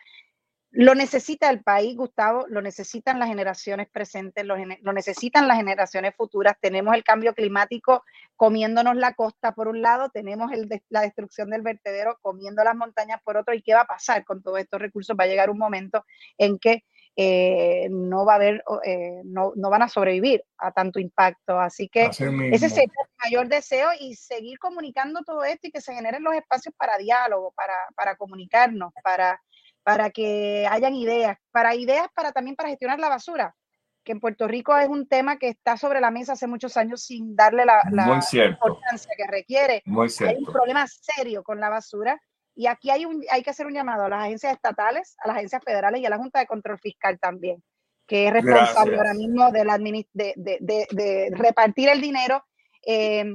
[0.73, 4.55] Lo necesita el país, Gustavo, lo necesitan las generaciones presentes, lo,
[4.93, 6.55] necesitan las generaciones futuras.
[6.61, 8.05] Tenemos el cambio climático
[8.37, 10.49] comiéndonos la costa por un lado, tenemos
[10.87, 13.53] la destrucción del vertedero comiendo las montañas por otro.
[13.53, 15.17] ¿Y qué va a pasar con todos estos recursos?
[15.19, 16.05] Va a llegar un momento
[16.37, 16.85] en que
[17.17, 21.59] eh, no va a haber, eh, no, van a sobrevivir a tanto impacto.
[21.59, 22.89] Así que ese es el
[23.21, 27.51] mayor deseo y seguir comunicando todo esto y que se generen los espacios para diálogo,
[27.57, 29.41] para, para comunicarnos, para
[29.83, 33.55] para que hayan ideas, para ideas para también para gestionar la basura,
[34.03, 37.03] que en Puerto Rico es un tema que está sobre la mesa hace muchos años
[37.03, 39.83] sin darle la, importancia que requiere.
[39.85, 42.19] Hay un problema serio con la basura
[42.55, 45.37] y aquí hay, un, hay que hacer un llamado a las agencias estatales, a las
[45.37, 47.63] agencias federales y a la Junta de Control Fiscal también,
[48.07, 52.43] que es responsable ahora mismo de, la, de, repartir el dinero,
[52.85, 53.25] eh,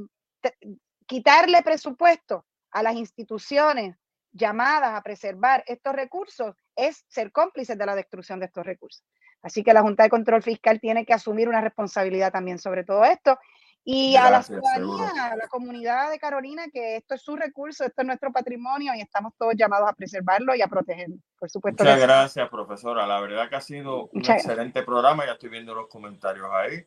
[1.07, 3.97] quitarle presupuesto a las instituciones
[4.37, 9.05] llamadas a preservar estos recursos es ser cómplices de la destrucción de estos recursos.
[9.43, 13.05] Así que la Junta de Control Fiscal tiene que asumir una responsabilidad también sobre todo
[13.05, 13.39] esto.
[13.89, 18.03] Y a la ciudadanía, a la comunidad de Carolina, que esto es su recurso, esto
[18.03, 21.85] es nuestro patrimonio y estamos todos llamados a preservarlo y a protegerlo, por supuesto.
[21.85, 23.07] Muchas gracias, profesora.
[23.07, 25.25] La verdad que ha sido un excelente programa.
[25.25, 26.85] Ya estoy viendo los comentarios ahí.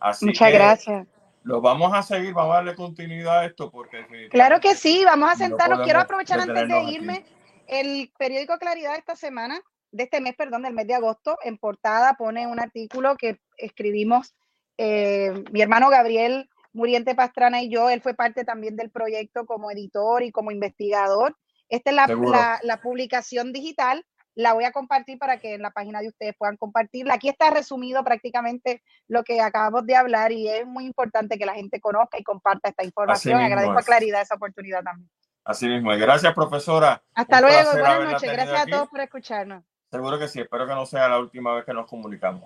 [0.00, 1.06] Así Muchas gracias
[1.42, 4.28] lo vamos a seguir, vamos a darle continuidad a esto porque...
[4.30, 5.80] Claro que sí, vamos a sentarnos.
[5.82, 7.24] Quiero aprovechar antes de irme
[7.66, 9.60] el periódico Claridad esta semana,
[9.92, 14.34] de este mes, perdón, del mes de agosto, en portada pone un artículo que escribimos
[14.76, 19.70] eh, mi hermano Gabriel Muriente Pastrana y yo, él fue parte también del proyecto como
[19.70, 21.36] editor y como investigador.
[21.68, 24.04] Esta es la, la publicación digital
[24.34, 27.14] la voy a compartir para que en la página de ustedes puedan compartirla.
[27.14, 31.54] Aquí está resumido prácticamente lo que acabamos de hablar y es muy importante que la
[31.54, 33.40] gente conozca y comparta esta información.
[33.40, 35.10] Agradezco a Claridad esa oportunidad también.
[35.44, 35.90] Así mismo.
[35.90, 37.02] Gracias, profesora.
[37.14, 37.72] Hasta luego.
[37.72, 38.32] Buenas noches.
[38.32, 39.64] Gracias a todos por escucharnos.
[39.90, 40.40] Seguro que sí.
[40.40, 42.44] Espero que no sea la última vez que nos comunicamos.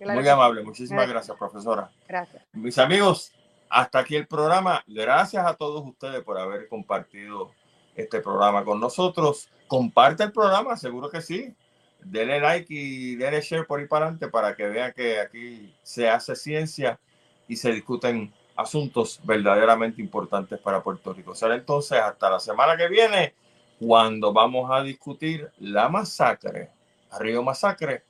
[0.00, 0.62] muy amable.
[0.62, 1.90] Muchísimas gracias, profesora.
[2.08, 2.42] Gracias.
[2.52, 3.32] Mis amigos,
[3.68, 4.82] hasta aquí el programa.
[4.86, 7.50] Gracias a todos ustedes por haber compartido
[7.94, 9.50] este programa con nosotros.
[9.66, 11.54] Comparte el programa, seguro que sí.
[12.00, 16.08] Denle like y denle share por ahí para adelante para que vean que aquí se
[16.08, 17.00] hace ciencia
[17.48, 21.34] y se discuten asuntos verdaderamente importantes para Puerto Rico.
[21.34, 23.34] Será entonces hasta la semana que viene
[23.78, 26.70] cuando vamos a discutir la masacre,
[27.18, 28.04] Río Masacre,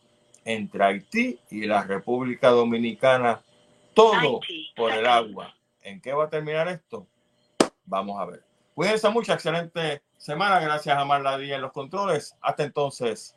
[0.44, 3.40] entre Haití y la República Dominicana.
[3.94, 4.40] Todo
[4.76, 5.54] por el agua.
[5.82, 7.06] ¿En qué va a terminar esto?
[7.84, 8.44] Vamos a ver.
[8.74, 10.60] Cuídense mucho, excelente semana.
[10.60, 12.36] Gracias a Marla Díaz en los controles.
[12.40, 13.36] Hasta entonces.